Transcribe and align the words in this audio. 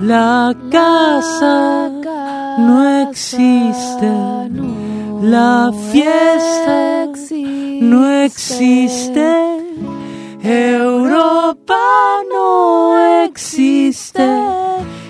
La 0.00 0.54
casa 0.70 1.88
no 2.58 3.08
existe. 3.08 4.12
La 5.22 5.72
fiesta 5.90 7.06
no 7.80 8.10
existe. 8.10 9.26
Europa 10.42 11.78
no 12.30 13.24
existe. 13.24 14.28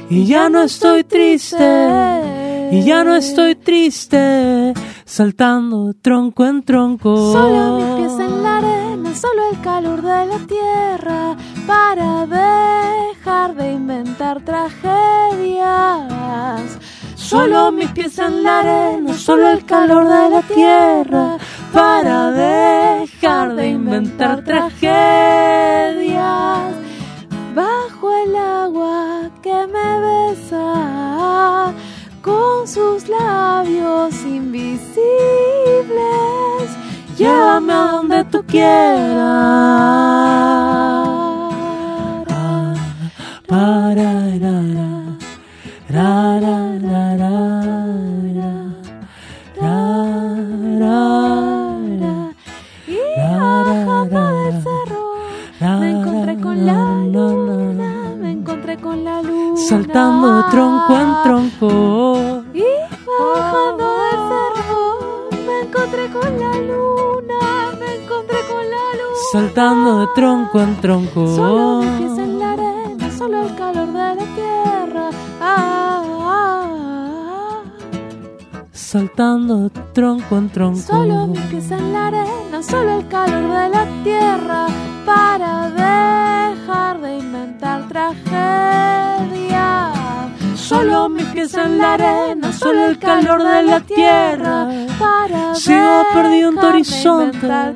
Y 0.08 0.24
ya 0.24 0.48
no 0.48 0.62
estoy 0.62 1.02
triste. 1.02 2.70
Y 2.70 2.82
ya 2.84 3.02
no 3.02 3.16
estoy 3.16 3.56
triste. 3.56 4.72
Saltando 5.04 5.94
tronco 6.00 6.46
en 6.46 6.62
tronco. 6.62 7.32
Solo 7.32 7.78
mis 7.78 7.96
pies 7.96 8.28
en 8.28 8.42
la 8.42 8.58
arena, 8.58 9.14
solo 9.16 9.42
el 9.50 9.60
calor 9.60 10.00
de 10.02 10.26
la 10.26 10.38
tierra 10.46 11.36
para 11.66 12.26
dejar 12.26 13.54
de 13.54 13.72
inventar 13.72 14.40
tragedias. 14.42 16.12
Solo 17.14 17.72
mis 17.72 17.90
pies 17.90 18.18
en 18.18 18.44
la 18.44 18.60
arena, 18.60 19.14
solo 19.14 19.48
el 19.50 19.64
calor 19.64 20.04
de 20.04 20.30
la 20.30 20.42
tierra 20.42 21.38
para 21.72 22.30
dejar 22.30 23.56
de 23.56 23.68
inventar 23.70 24.44
tragedias. 24.44 24.86
Bajo 27.54 28.16
el 28.16 28.36
agua 28.36 29.30
que 29.42 29.66
me 29.66 30.00
besa 30.00 31.72
con 32.22 32.68
sus 32.68 33.08
labios 33.08 34.14
invisibles, 34.24 34.96
llévame 37.16 37.72
a 37.72 37.88
donde 37.92 38.24
tú 38.24 38.44
quieras. 38.46 39.76
Tronco 70.74 71.25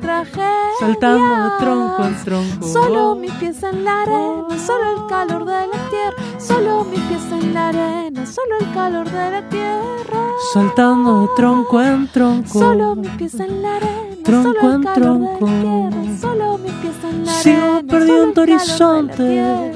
tragedia. 0.01 0.47
Saltando 0.79 1.43
de 1.43 1.49
tronco 1.59 2.03
en 2.03 2.23
tronco. 2.23 2.67
Solo 2.67 3.15
mis 3.15 3.31
pies 3.33 3.61
en 3.63 3.83
la 3.83 4.01
arena, 4.01 4.57
solo 4.65 4.83
el 4.91 5.07
calor 5.07 5.45
de 5.45 5.67
la 5.67 5.89
tierra. 5.89 6.17
Solo 6.39 6.83
mis 6.85 6.99
pies 7.01 7.31
en 7.31 7.53
la 7.53 7.69
arena, 7.69 8.25
solo 8.25 8.57
el 8.59 8.73
calor 8.73 9.09
de 9.09 9.31
la 9.31 9.49
tierra. 9.49 10.19
Saltando 10.53 11.29
tronco 11.35 11.81
en 11.81 12.07
tronco. 12.11 12.59
Solo 12.59 12.95
mis 12.95 13.09
pies 13.11 13.35
en 13.39 13.61
la 13.61 13.75
arena, 13.77 14.15
Tronco 14.23 14.53
solo 14.53 14.69
el 14.69 14.75
en 14.75 14.83
calor 14.83 14.95
tronco. 15.01 15.45
de 15.45 15.63
la 15.63 15.89
tierra. 15.89 16.17
Solo 16.21 16.57
mis 16.57 16.71
pies 16.73 17.03
en 17.03 17.25
la 17.25 17.31
Sigo 17.33 17.57
arena, 17.65 17.81
perdido 17.91 18.15
solo 18.17 18.23
en 18.27 18.33
tu 18.33 18.41
horizonte. 18.41 19.73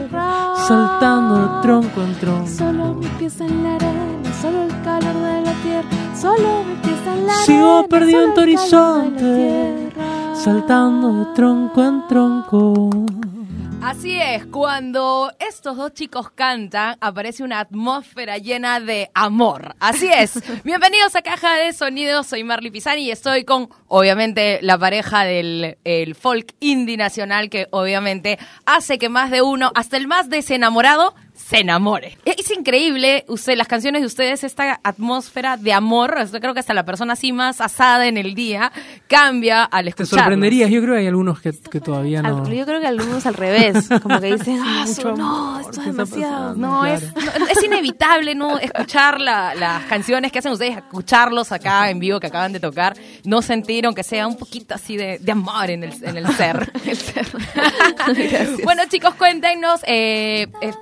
Saltando 0.68 1.62
tronco 1.62 2.02
en 2.02 2.16
tronco. 2.20 2.48
Solo 2.50 2.94
mis 2.96 3.10
pies 3.12 3.42
en 3.42 3.64
la 3.64 3.76
arena, 3.76 4.34
solo 4.42 4.64
el 4.64 4.82
calor 4.84 5.14
de 5.16 5.42
la 5.42 5.54
tierra. 5.64 5.90
Solo 6.20 6.64
mis 6.68 6.80
pies 6.80 7.08
en 7.08 7.28
la 7.28 7.34
Sigo 7.36 7.70
arena, 7.78 7.88
perdido 7.88 8.20
solo 8.20 8.26
en 8.30 8.34
tu 8.34 8.42
el 8.42 8.56
calor 8.56 8.72
de 8.72 8.72
la 8.72 9.02
horizonte, 9.02 9.20
tierra. 9.20 9.85
Saltando 10.36 11.26
de 11.26 11.34
tronco 11.34 11.84
en 11.84 12.08
tronco. 12.08 12.90
Así 13.82 14.20
es, 14.20 14.46
cuando 14.48 15.32
estos 15.40 15.78
dos 15.78 15.94
chicos 15.94 16.30
cantan, 16.32 16.98
aparece 17.02 17.44
una 17.44 17.60
atmósfera 17.60 18.38
llena 18.38 18.80
de 18.80 19.10
amor. 19.14 19.76
Así 19.80 20.08
es. 20.08 20.42
Bienvenidos 20.64 21.16
a 21.16 21.22
Caja 21.22 21.56
de 21.56 21.72
Sonidos, 21.72 22.28
soy 22.28 22.44
Marley 22.44 22.72
Pisani 22.72 23.04
y 23.04 23.12
estoy 23.12 23.44
con, 23.44 23.70
obviamente, 23.88 24.60
la 24.62 24.78
pareja 24.78 25.24
del 25.24 25.78
el 25.84 26.16
folk 26.16 26.54
indie 26.60 26.98
nacional 26.98 27.50
que 27.50 27.68
obviamente 27.72 28.38
hace 28.66 28.98
que 28.98 29.10
más 29.10 29.32
de 29.32 29.42
uno, 29.42 29.72
hasta 29.76 29.98
el 29.98 30.08
más 30.08 30.30
desenamorado, 30.30 31.16
se 31.48 31.60
enamore. 31.60 32.18
Es 32.26 32.50
increíble, 32.50 33.24
usted, 33.28 33.56
las 33.56 33.68
canciones 33.68 34.02
de 34.02 34.08
ustedes, 34.08 34.44
esta 34.44 34.80
atmósfera 34.84 35.58
de 35.58 35.74
amor, 35.74 36.16
yo 36.32 36.40
creo 36.40 36.56
que 36.56 36.60
hasta 36.60 36.74
la 36.74 36.86
persona 36.86 37.14
así 37.14 37.32
más 37.32 37.62
asada 37.62 38.08
en 38.08 38.18
el 38.18 38.34
día 38.34 38.72
cambia 39.08 39.64
al 39.64 39.84
Te 39.86 39.90
escucharlos. 39.90 40.22
sorprenderías, 40.22 40.72
yo 40.72 40.82
creo 40.82 40.96
que 40.96 41.02
hay 41.02 41.08
algunos 41.08 41.40
que, 41.42 41.54
que 41.70 41.80
todavía 41.80 42.24
no. 42.24 42.44
Al- 42.46 42.52
yo 42.52 42.66
creo 42.66 42.82
que 42.82 42.88
algunos 42.88 43.28
al 43.28 43.36
revés, 43.36 43.88
como 44.02 44.20
que 44.20 44.36
dicen, 44.38 44.60
ah, 44.64 44.86
no, 45.16 45.60
esto 45.60 45.72
¿qué 45.74 45.80
es 45.92 45.96
demasiado. 45.96 46.56
pasando? 46.56 46.68
No, 46.68 46.82
Claro. 46.82 46.96
es, 46.96 47.40
no, 47.40 47.48
es 47.48 47.64
inevitable 47.64 48.34
no 48.34 48.58
escuchar 48.58 49.22
la- 49.22 49.54
las 49.54 49.84
canciones 49.84 50.32
que 50.32 50.40
hacen 50.40 50.52
ustedes, 50.52 50.78
escucharlos 50.78 51.52
acá 51.52 51.92
en 51.92 52.00
vivo 52.00 52.20
que 52.20 52.26
acaban 52.28 52.54
de 52.54 52.60
tocar, 52.60 52.96
no 53.24 53.44
sentir 53.44 53.86
aunque 53.86 54.02
sea 54.02 54.26
un 54.26 54.36
poquito 54.38 54.74
así 54.74 54.98
de, 54.98 55.20
de 55.20 55.32
amor 55.32 55.70
en 55.70 55.84
el, 55.84 55.94
en 56.04 56.18
el 56.18 56.28
ser. 56.34 56.72
bueno 58.64 58.82
chicos, 58.90 59.14
cuéntenos, 59.16 59.82
eh, 59.86 60.48
eh, 60.62 60.74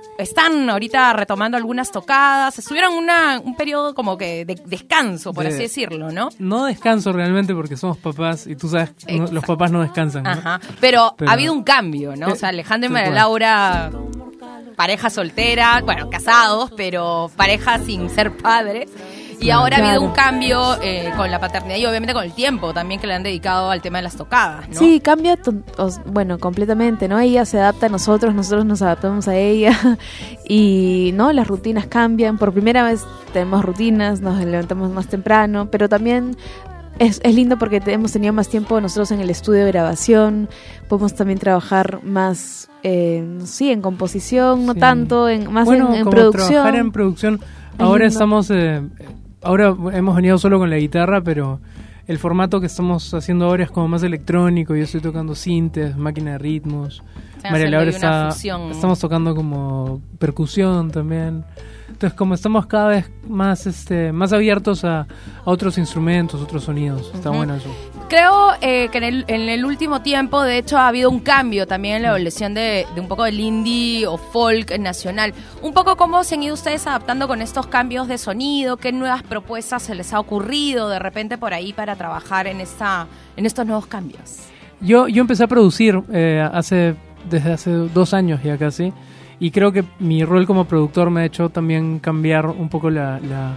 están 0.54 0.70
ahorita 0.70 1.12
retomando 1.12 1.56
algunas 1.56 1.90
tocadas, 1.90 2.58
estuvieron 2.58 2.94
una, 2.94 3.40
un 3.40 3.56
periodo 3.56 3.94
como 3.94 4.16
que 4.16 4.44
de 4.44 4.54
descanso, 4.66 5.32
por 5.32 5.44
De- 5.44 5.50
así 5.50 5.58
decirlo, 5.58 6.10
¿no? 6.10 6.28
No 6.38 6.64
descanso 6.66 7.12
realmente 7.12 7.54
porque 7.54 7.76
somos 7.76 7.96
papás 7.98 8.46
y 8.46 8.56
tú 8.56 8.68
sabes, 8.68 8.92
no- 9.08 9.26
los 9.26 9.44
papás 9.44 9.70
no 9.70 9.82
descansan. 9.82 10.22
¿no? 10.22 10.30
Ajá. 10.30 10.60
Pero, 10.80 11.14
Pero- 11.18 11.30
ha 11.30 11.34
habido 11.34 11.52
un 11.52 11.62
cambio, 11.64 12.14
¿no? 12.16 12.28
O 12.28 12.36
sea, 12.36 12.48
Eh, 12.48 12.52
Alejandro 12.54 12.90
y 12.90 12.92
María. 12.92 13.10
Laura, 13.10 13.90
pareja 14.76 15.10
soltera, 15.10 15.80
bueno, 15.84 16.08
casados, 16.10 16.72
pero 16.76 17.30
pareja 17.36 17.78
sin 17.78 18.08
ser 18.10 18.36
padres. 18.36 18.88
Y 19.40 19.46
Claro. 19.46 19.60
ahora 19.60 19.76
ha 19.78 19.88
habido 19.88 20.02
un 20.02 20.12
cambio 20.12 20.80
eh, 20.82 21.12
con 21.16 21.30
la 21.30 21.38
paternidad 21.40 21.76
y 21.76 21.86
obviamente 21.86 22.14
con 22.14 22.24
el 22.24 22.32
tiempo 22.32 22.72
también 22.72 23.00
que 23.00 23.06
le 23.06 23.14
han 23.14 23.22
dedicado 23.22 23.70
al 23.70 23.82
tema 23.82 23.98
de 23.98 24.02
las 24.04 24.16
tocadas, 24.16 24.68
¿no? 24.68 24.78
Sí, 24.78 25.00
cambia, 25.00 25.38
bueno, 26.06 26.38
completamente, 26.38 27.08
¿no? 27.08 27.18
Ella 27.18 27.44
se 27.44 27.58
adapta 27.58 27.86
a 27.86 27.88
nosotros, 27.88 28.34
nosotros 28.34 28.64
nos 28.64 28.82
adaptamos 28.82 29.28
a 29.28 29.36
ella 29.36 29.76
y, 30.48 31.10
¿no? 31.14 31.32
Las 31.32 31.46
rutinas 31.48 31.86
cambian. 31.86 32.38
Por 32.38 32.52
primera 32.52 32.82
vez 32.84 33.04
tenemos 33.32 33.64
rutinas, 33.64 34.20
nos 34.20 34.38
levantamos 34.44 34.90
más 34.90 35.06
temprano, 35.08 35.68
pero 35.70 35.88
también 35.88 36.36
es, 36.98 37.20
es 37.24 37.34
lindo 37.34 37.58
porque 37.58 37.82
hemos 37.86 38.12
tenido 38.12 38.32
más 38.32 38.48
tiempo 38.48 38.80
nosotros 38.80 39.10
en 39.10 39.20
el 39.20 39.30
estudio 39.30 39.64
de 39.64 39.72
grabación, 39.72 40.48
podemos 40.88 41.14
también 41.14 41.38
trabajar 41.40 42.00
más, 42.04 42.68
eh, 42.84 43.38
sí, 43.44 43.72
en 43.72 43.82
composición, 43.82 44.64
no 44.66 44.74
Sí. 44.74 44.78
tanto, 44.80 45.28
en, 45.28 45.52
más 45.52 45.64
bueno, 45.64 45.88
en, 45.88 45.94
en 45.96 46.04
como 46.04 46.10
producción. 46.12 46.48
trabajar 46.50 46.76
en 46.76 46.92
producción. 46.92 47.40
Ahora 47.78 48.04
lindo. 48.04 48.12
estamos, 48.12 48.50
eh, 48.52 48.82
ahora 49.44 49.74
hemos 49.92 50.16
venido 50.16 50.38
solo 50.38 50.58
con 50.58 50.70
la 50.70 50.76
guitarra, 50.76 51.20
pero 51.20 51.60
el 52.06 52.18
formato 52.18 52.60
que 52.60 52.66
estamos 52.66 53.14
haciendo 53.14 53.46
ahora 53.46 53.64
es 53.64 53.70
como 53.70 53.88
más 53.88 54.02
electrónico. 54.02 54.74
Yo 54.74 54.84
estoy 54.84 55.00
tocando 55.00 55.34
sintes, 55.34 55.96
máquina 55.96 56.32
de 56.32 56.38
ritmos. 56.38 57.02
María 57.50 57.68
Laura 57.68 57.90
está, 57.90 58.28
estamos 58.28 58.98
tocando 58.98 59.34
como 59.34 60.00
percusión 60.18 60.90
también. 60.90 61.44
Entonces, 61.88 62.16
como 62.16 62.34
estamos 62.34 62.66
cada 62.66 62.88
vez 62.88 63.10
más, 63.28 63.66
este, 63.66 64.12
más 64.12 64.32
abiertos 64.32 64.84
a, 64.84 65.00
a 65.00 65.06
otros 65.44 65.78
instrumentos, 65.78 66.40
otros 66.40 66.64
sonidos. 66.64 67.12
Está 67.14 67.30
bueno 67.30 67.54
eso. 67.54 67.68
Creo 68.08 68.52
eh, 68.60 68.90
que 68.92 68.98
en 68.98 69.04
el, 69.04 69.24
en 69.28 69.48
el 69.48 69.64
último 69.64 70.02
tiempo, 70.02 70.42
de 70.42 70.58
hecho, 70.58 70.76
ha 70.76 70.88
habido 70.88 71.10
un 71.10 71.20
cambio 71.20 71.66
también 71.66 71.96
en 71.96 72.02
la 72.02 72.08
evolución 72.08 72.52
de, 72.52 72.86
de 72.94 73.00
un 73.00 73.08
poco 73.08 73.24
del 73.24 73.40
indie 73.40 74.06
o 74.06 74.18
folk 74.18 74.78
nacional. 74.78 75.32
Un 75.62 75.72
poco 75.72 75.96
cómo 75.96 76.22
se 76.22 76.34
han 76.34 76.42
ido 76.42 76.54
ustedes 76.54 76.86
adaptando 76.86 77.26
con 77.26 77.40
estos 77.40 77.66
cambios 77.66 78.06
de 78.06 78.18
sonido, 78.18 78.76
qué 78.76 78.92
nuevas 78.92 79.22
propuestas 79.22 79.84
se 79.84 79.94
les 79.94 80.12
ha 80.12 80.20
ocurrido 80.20 80.90
de 80.90 80.98
repente 80.98 81.38
por 81.38 81.54
ahí 81.54 81.72
para 81.72 81.96
trabajar 81.96 82.46
en, 82.46 82.60
esta, 82.60 83.06
en 83.36 83.46
estos 83.46 83.66
nuevos 83.66 83.86
cambios. 83.86 84.38
Yo, 84.80 85.08
yo 85.08 85.22
empecé 85.22 85.44
a 85.44 85.48
producir 85.48 86.00
eh, 86.12 86.46
hace 86.52 86.94
desde 87.30 87.52
hace 87.52 87.70
dos 87.70 88.12
años 88.12 88.42
ya 88.42 88.58
casi 88.58 88.92
y 89.40 89.50
creo 89.50 89.72
que 89.72 89.82
mi 89.98 90.24
rol 90.24 90.46
como 90.46 90.66
productor 90.66 91.08
me 91.08 91.22
ha 91.22 91.24
hecho 91.24 91.48
también 91.48 92.00
cambiar 92.00 92.46
un 92.46 92.68
poco 92.68 92.90
la, 92.90 93.18
la, 93.20 93.54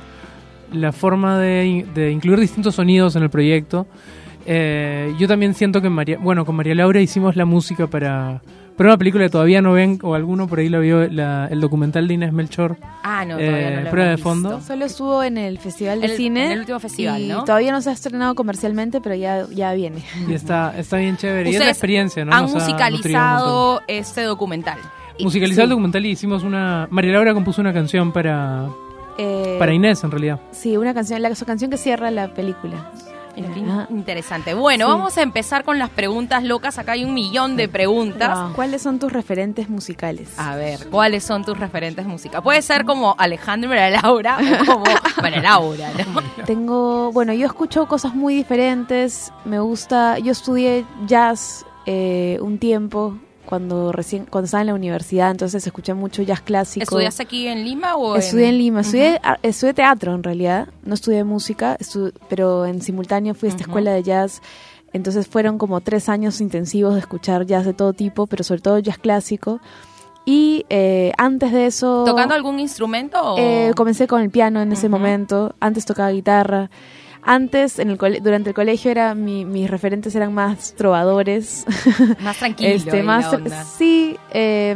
la 0.72 0.92
forma 0.94 1.38
de 1.38 2.12
incluir 2.12 2.40
distintos 2.40 2.76
sonidos 2.76 3.18
en 3.18 3.24
el 3.24 3.30
proyecto. 3.30 3.88
Eh, 4.48 5.14
yo 5.20 5.28
también 5.28 5.54
siento 5.54 5.82
que 5.82 5.90
María, 5.90 6.18
bueno, 6.20 6.46
con 6.46 6.56
María 6.56 6.74
Laura 6.74 7.02
hicimos 7.02 7.36
la 7.36 7.46
música 7.46 7.88
para, 7.88 8.42
Pero 8.78 8.90
una 8.90 8.98
película 8.98 9.24
que 9.26 9.30
todavía 9.32 9.60
no 9.62 9.74
ven, 9.74 9.98
o 10.04 10.14
alguno 10.14 10.48
por 10.48 10.60
ahí 10.60 10.70
lo 10.70 10.80
vio, 10.82 11.08
la- 11.10 11.48
el 11.50 11.60
documental 11.60 12.08
de 12.08 12.14
Inés 12.14 12.32
Melchor. 12.32 12.78
Ah, 13.04 13.26
no, 13.26 13.40
Eh, 13.40 13.46
todavía 13.48 13.72
no 13.72 13.82
lo 13.82 13.90
prueba 13.90 14.10
de 14.12 14.18
fondo. 14.18 14.50
visto. 14.58 14.68
Solo 14.68 14.86
estuvo 14.86 15.24
en 15.24 15.38
el 15.40 15.58
Festival 15.58 16.00
de 16.00 16.06
el- 16.06 16.16
Cine. 16.16 16.46
en 16.46 16.52
el 16.52 16.60
último 16.60 16.80
festival, 16.80 17.22
y 17.24 17.28
¿no? 17.28 17.44
Todavía 17.44 17.72
no 17.72 17.82
se 17.82 17.90
ha 17.90 17.94
estrenado 17.94 18.36
comercialmente, 18.36 19.02
pero 19.02 19.16
ya, 19.16 19.48
ya 19.52 19.74
viene. 19.74 20.04
Y 20.30 20.34
está, 20.34 20.78
está 20.78 20.98
bien 20.98 21.18
chévere. 21.18 21.50
Y 21.50 21.56
es 21.56 21.60
la 21.60 21.70
experiencia, 21.70 22.24
¿no? 22.24 22.32
Han 22.34 22.44
Nos 22.44 22.52
ha 22.52 22.60
musicalizado 22.60 23.82
este 23.88 24.22
documental. 24.24 24.78
Musicalizado 25.20 25.64
el 25.64 25.70
documental 25.72 26.06
y 26.06 26.10
hicimos 26.12 26.44
una... 26.44 26.88
María 26.92 27.14
Laura 27.14 27.34
compuso 27.34 27.60
una 27.62 27.74
canción 27.74 28.12
para, 28.12 28.68
Eh, 29.18 29.56
para 29.58 29.74
Inés, 29.74 30.04
en 30.04 30.12
realidad. 30.12 30.40
Sí, 30.52 30.78
una 30.78 30.94
canción, 30.94 31.20
la 31.24 31.34
su 31.34 31.46
canción 31.46 31.72
que 31.72 31.78
cierra 31.78 32.12
la 32.12 32.28
película. 32.36 32.92
Qué 33.54 33.62
Ajá. 33.70 33.88
Interesante. 33.92 34.54
Bueno, 34.54 34.86
Sí. 34.86 34.92
vamos 34.92 35.18
a 35.18 35.22
empezar 35.22 35.64
con 35.64 35.78
las 35.78 35.90
preguntas 35.90 36.44
locas. 36.44 36.78
Acá 36.80 36.94
hay 36.94 37.04
un 37.06 37.14
millón 37.14 37.56
de 37.56 37.68
preguntas. 37.68 38.40
Wow. 38.40 38.54
¿Cuáles 38.54 38.82
son 38.82 38.98
tus 39.00 39.12
referentes 39.14 39.70
musicales? 39.70 40.30
A 40.38 40.56
ver, 40.56 40.88
¿cuáles 40.90 41.24
son 41.24 41.46
tus 41.46 41.58
referentes 41.60 42.06
musicales? 42.06 42.44
Puede 42.44 42.62
ser 42.62 42.86
como 42.86 43.16
Alejandro 43.18 43.70
María 43.70 44.02
Laura 44.02 44.38
o 44.62 44.66
como 44.66 44.84
María 45.22 45.42
Laura, 45.42 45.90
¿no? 45.98 46.46
Tengo, 46.46 47.12
bueno, 47.12 47.32
yo 47.34 47.46
escucho 47.46 47.88
cosas 47.88 48.16
muy 48.16 48.34
diferentes. 48.36 49.32
Me 49.46 49.60
gusta, 49.60 50.18
yo 50.20 50.32
estudié 50.32 50.86
jazz 51.06 51.66
eh, 51.86 52.38
un 52.42 52.58
tiempo 52.58 53.18
cuando 53.48 53.92
recién, 53.92 54.26
cuando 54.30 54.46
estaba 54.46 54.62
en 54.62 54.68
la 54.68 54.74
universidad, 54.76 55.32
entonces 55.32 55.66
escuché 55.66 55.94
mucho 55.94 56.22
jazz 56.22 56.42
clásico. 56.42 56.84
¿Estudiaste 56.84 57.24
aquí 57.24 57.48
en 57.48 57.64
Lima 57.64 57.96
o 57.96 58.16
Estudié 58.18 58.50
en 58.50 58.58
Lima, 58.58 58.82
estudié, 58.82 59.20
estudié 59.42 59.74
teatro 59.74 60.14
en 60.14 60.22
realidad, 60.22 60.68
no 60.84 60.94
estudié 60.94 61.24
música, 61.24 61.78
estu- 61.80 62.12
pero 62.30 62.66
en 62.66 62.82
simultáneo 62.82 63.34
fui 63.34 63.48
a 63.48 63.52
esta 63.52 63.64
escuela 63.64 63.92
de 63.94 64.04
jazz, 64.04 64.42
entonces 64.94 65.28
fueron 65.28 65.58
como 65.58 65.82
tres 65.82 66.10
años 66.10 66.42
intensivos 66.42 66.94
de 66.94 67.00
escuchar 67.00 67.46
jazz 67.46 67.66
de 67.66 67.74
todo 67.74 67.94
tipo, 67.94 68.28
pero 68.28 68.44
sobre 68.44 68.62
todo 68.62 68.80
jazz 68.80 68.98
clásico. 68.98 69.60
Y 70.30 70.66
eh, 70.70 71.14
antes 71.18 71.54
de 71.54 71.68
eso... 71.68 72.04
¿Tocando 72.06 72.36
algún 72.36 72.60
instrumento? 72.60 73.18
O... 73.22 73.38
Eh, 73.38 73.72
comencé 73.78 74.08
con 74.08 74.22
el 74.22 74.30
piano 74.30 74.62
en 74.62 74.74
ese 74.74 74.88
Ujú. 74.88 74.98
momento. 74.98 75.56
Antes 75.62 75.86
tocaba 75.86 76.12
guitarra. 76.12 76.70
Antes, 77.28 77.78
en 77.80 77.90
el 77.92 77.98
durante 78.24 78.50
el 78.50 78.56
colegio, 78.56 78.90
era 78.90 79.14
mi- 79.14 79.46
mis 79.46 79.70
referentes 79.70 80.16
eran 80.16 80.34
más 80.34 80.74
trovadores. 80.76 81.66
Más 82.24 82.38
tranquilo. 82.38 82.70
este, 82.70 83.04
más, 83.04 83.32
onda. 83.34 83.64
sí, 83.64 84.18
eh, 84.32 84.76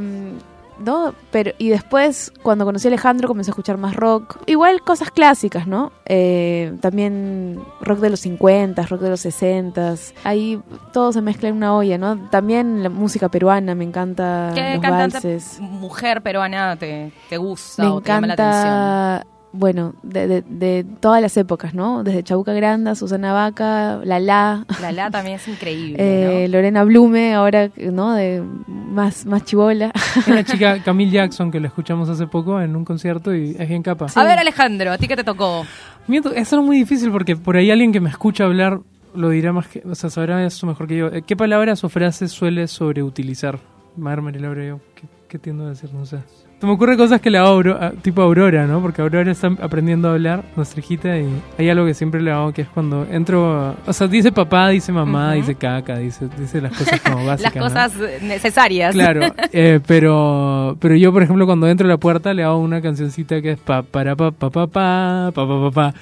¿no? 0.80 1.14
Pero, 1.32 1.52
y 1.60 1.70
después, 1.70 2.34
cuando 2.44 2.66
conocí 2.66 2.88
a 2.88 2.90
Alejandro, 2.90 3.28
comencé 3.28 3.52
a 3.52 3.54
escuchar 3.54 3.78
más 3.78 3.96
rock. 3.96 4.38
Igual 4.48 4.82
cosas 4.82 5.12
clásicas, 5.12 5.68
¿no? 5.68 5.92
Eh, 6.06 6.74
también 6.82 7.60
rock 7.82 8.00
de 8.00 8.10
los 8.10 8.20
50, 8.22 8.82
rock 8.88 9.02
de 9.02 9.10
los 9.12 9.20
60. 9.22 9.94
Ahí 10.24 10.60
todo 10.92 11.14
se 11.14 11.22
mezcla 11.22 11.50
en 11.50 11.56
una 11.56 11.76
olla, 11.76 11.98
¿no? 11.98 12.18
También 12.32 12.82
la 12.84 12.90
música 12.90 13.30
peruana, 13.30 13.76
me 13.76 13.84
encanta 13.86 14.52
¿Qué 14.56 14.74
los 14.74 14.82
cantante 14.82 15.40
mujer 15.60 16.22
peruana 16.22 16.76
te, 16.78 17.12
te 17.30 17.38
gusta 17.38 17.84
Me 17.84 17.90
o 17.90 18.02
te 18.02 18.10
llama 18.10 18.28
la 18.28 18.34
atención? 18.34 19.41
Bueno, 19.54 19.94
de, 20.04 20.28
de, 20.28 20.42
de 20.44 20.86
todas 21.00 21.22
las 21.22 21.36
épocas, 21.38 21.74
¿no? 21.74 22.04
Desde 22.04 22.24
Chabuca 22.24 22.54
Granda, 22.54 22.96
Susana 22.96 23.34
Vaca, 23.34 24.00
Lala, 24.04 24.66
La 24.82 24.92
La 24.92 25.12
también 25.12 25.36
es 25.36 25.48
increíble, 25.48 25.96
eh, 26.00 26.48
¿no? 26.48 26.54
Lorena 26.54 26.84
Blume, 26.84 27.34
ahora, 27.34 27.70
¿no? 27.78 28.14
De 28.14 28.42
más, 28.68 29.26
más 29.26 29.44
chivola. 29.44 29.92
Una 30.28 30.44
chica, 30.44 30.82
Camille 30.86 31.12
Jackson, 31.12 31.52
que 31.52 31.60
la 31.60 31.68
escuchamos 31.68 32.10
hace 32.10 32.28
poco 32.28 32.62
en 32.62 32.76
un 32.76 32.86
concierto 32.86 33.36
y 33.36 33.56
es 33.58 33.68
bien 33.68 33.84
capa. 33.84 34.08
A 34.16 34.24
ver, 34.24 34.40
Alejandro, 34.40 34.92
¿a 34.92 34.98
ti 34.98 35.08
qué 35.08 35.16
te 35.16 35.24
tocó? 35.24 35.66
Miento, 36.08 36.32
eso 36.34 36.60
es 36.60 36.66
muy 36.66 36.78
difícil 36.78 37.12
porque 37.12 37.36
por 37.36 37.58
ahí 37.58 37.72
alguien 37.72 37.92
que 37.92 38.00
me 38.00 38.10
escucha 38.10 38.46
hablar 38.46 38.80
lo 39.14 39.30
dirá 39.30 39.52
más 39.52 39.68
que, 39.68 39.84
o 39.86 39.96
sea, 39.96 40.10
sabrá 40.10 40.44
eso 40.46 40.66
mejor 40.66 40.88
que 40.88 40.98
yo. 40.98 41.08
Eh, 41.08 41.24
¿Qué 41.24 41.36
palabras 41.36 41.84
o 41.84 41.90
frases 41.90 42.32
suele 42.32 42.68
sobreutilizar? 42.68 43.60
Mar, 43.98 44.22
María 44.22 44.42
Laura, 44.42 44.66
yo, 44.66 44.80
¿qué, 44.96 45.04
qué 45.28 45.38
tiendo 45.38 45.66
a 45.66 45.70
decir? 45.70 45.94
No 45.94 46.06
sé. 46.06 46.20
Se 46.62 46.68
me 46.68 46.74
ocurre 46.74 46.96
cosas 46.96 47.20
que 47.20 47.32
le 47.32 47.40
hago 47.40 47.48
Auro- 47.48 47.76
a- 47.82 47.90
tipo 47.90 48.22
Aurora, 48.22 48.68
¿no? 48.68 48.82
Porque 48.84 49.02
Aurora 49.02 49.32
está 49.32 49.48
aprendiendo 49.62 50.08
a 50.10 50.12
hablar, 50.12 50.44
nuestra 50.56 50.80
hijita, 50.80 51.18
y 51.18 51.28
hay 51.58 51.70
algo 51.72 51.88
que 51.88 51.96
siempre 51.96 52.22
le 52.22 52.32
hago 52.32 52.54
que 52.54 52.62
es 52.62 52.68
cuando 52.68 53.08
entro, 53.10 53.52
a- 53.60 53.76
o 53.88 53.92
sea, 53.94 54.06
dice 54.06 54.32
papá, 54.32 54.70
dice 54.70 54.92
mamá, 54.92 55.34
dice 55.34 55.56
caca, 55.56 55.98
dice, 55.98 56.30
dice 56.38 56.62
las 56.62 56.78
cosas 56.78 57.02
como 57.02 57.26
básicas. 57.26 57.56
Las 57.56 57.64
cosas 57.64 58.22
necesarias. 58.22 58.94
Claro, 58.94 59.22
eh, 59.52 59.80
pero 59.88 60.78
pero 60.80 60.96
yo, 60.96 61.12
por 61.12 61.24
ejemplo, 61.24 61.48
cuando 61.48 61.68
entro 61.68 61.88
a 61.88 61.90
la 61.90 61.98
puerta 61.98 62.32
le 62.34 62.44
hago 62.44 62.60
una 62.60 62.80
cancioncita 62.80 63.42
que 63.42 63.54
es 63.54 63.60
pa 63.60 63.82
para 63.82 64.16
pa 64.16 64.30
pa 64.30 64.52
pa 64.52 64.68
pa 64.68 65.32
pa 65.34 65.48
pa 65.48 65.62
pa 65.62 65.72
pa, 65.72 65.94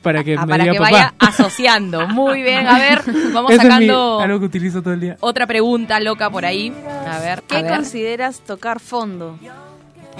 para 0.00 0.24
que 0.24 0.34
Ah, 0.38 0.46
me 0.46 0.50
para 0.52 0.62
diga 0.64 0.72
que 0.72 0.78
papá. 0.78 0.90
vaya 0.92 1.14
asociando. 1.18 2.08
Muy 2.08 2.42
bien, 2.42 2.66
a 2.66 2.78
ver, 2.78 3.00
vamos 3.34 3.50
Ese 3.52 3.58
es 3.60 3.64
mi- 3.64 3.70
sacando 3.70 4.20
algo 4.20 4.40
que 4.40 4.46
utilizo 4.46 4.80
todo 4.80 4.94
el 4.94 5.00
día. 5.00 5.16
otra 5.20 5.46
pregunta 5.46 6.00
loca 6.00 6.30
por 6.30 6.46
ahí. 6.46 6.72
A 7.06 7.18
ver, 7.18 7.42
¿Qué 7.46 7.58
a 7.58 7.62
ver. 7.62 7.70
consideras 7.74 8.40
tocar 8.40 8.80
fondo? 8.80 9.38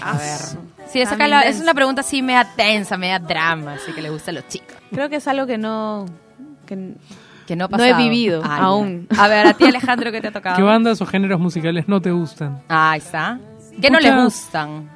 A 0.02 0.12
ver. 0.16 0.38
Sí, 0.88 1.00
esa 1.00 1.14
acá 1.14 1.26
la- 1.28 1.43
es 1.43 1.60
una 1.60 1.75
pregunta 1.75 2.00
así 2.02 2.22
media 2.22 2.46
tensa, 2.56 2.96
media 2.96 3.19
drama, 3.19 3.75
así 3.75 3.93
que 3.93 4.02
le 4.02 4.10
gusta 4.10 4.31
a 4.31 4.34
los 4.34 4.46
chicos. 4.48 4.76
Creo 4.93 5.08
que 5.08 5.16
es 5.16 5.26
algo 5.28 5.46
que 5.46 5.58
no... 5.58 6.06
Que, 6.66 6.94
Que 7.46 7.54
no 7.56 7.64
ha 7.66 7.69
No 7.69 7.76
he 7.76 7.88
pasado. 7.90 8.02
vivido 8.02 8.43
Ah, 8.44 8.58
aún. 8.62 9.06
A 9.16 9.28
ver, 9.28 9.46
a 9.46 9.54
ti 9.54 9.64
Alejandro, 9.64 10.10
¿qué 10.12 10.20
te 10.20 10.28
ha 10.28 10.32
tocado? 10.32 10.56
¿Qué 10.56 10.62
bandas 10.62 11.00
o 11.00 11.06
géneros 11.06 11.38
musicales 11.40 11.87
no 11.88 12.00
te 12.00 12.10
gustan? 12.10 12.60
Ah, 12.69 12.93
ahí 12.93 12.98
está. 12.98 13.38
¿Qué 13.81 13.90
no 13.90 13.98
Muchas- 13.98 14.14
les 14.14 14.25
gustan? 14.25 14.90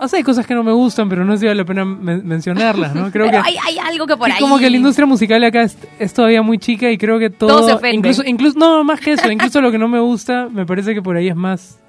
O 0.00 0.06
sea, 0.06 0.18
hay 0.18 0.22
cosas 0.22 0.46
que 0.46 0.54
no 0.54 0.62
me 0.62 0.70
gustan, 0.70 1.08
pero 1.08 1.24
no 1.24 1.36
se 1.36 1.46
vale 1.46 1.58
la 1.58 1.64
pena 1.64 1.84
men- 1.84 2.24
mencionarlas, 2.24 2.94
¿no? 2.94 3.10
Creo 3.10 3.26
Pero 3.28 3.42
que, 3.42 3.48
hay, 3.48 3.56
hay 3.66 3.78
algo 3.78 4.06
que 4.06 4.16
por 4.16 4.28
que 4.28 4.34
ahí... 4.34 4.40
como 4.40 4.56
que 4.58 4.70
la 4.70 4.76
industria 4.76 5.06
musical 5.06 5.42
acá 5.42 5.62
es, 5.62 5.76
es 5.98 6.14
todavía 6.14 6.40
muy 6.40 6.58
chica 6.58 6.88
y 6.88 6.96
creo 6.96 7.18
que 7.18 7.30
todo... 7.30 7.48
Todos 7.50 7.66
se 7.66 7.72
ofenden. 7.72 7.98
incluso, 7.98 8.22
incluso, 8.24 8.56
no, 8.60 8.84
más 8.84 9.00
que 9.00 9.14
eso, 9.14 9.28
incluso 9.28 9.60
lo 9.60 9.72
que 9.72 9.78
no 9.78 9.88
me 9.88 9.98
gusta, 9.98 10.48
me 10.48 10.64
parece 10.64 10.94
que 10.94 11.02
por 11.02 11.16
ahí 11.16 11.28
es 11.28 11.34
más 11.34 11.80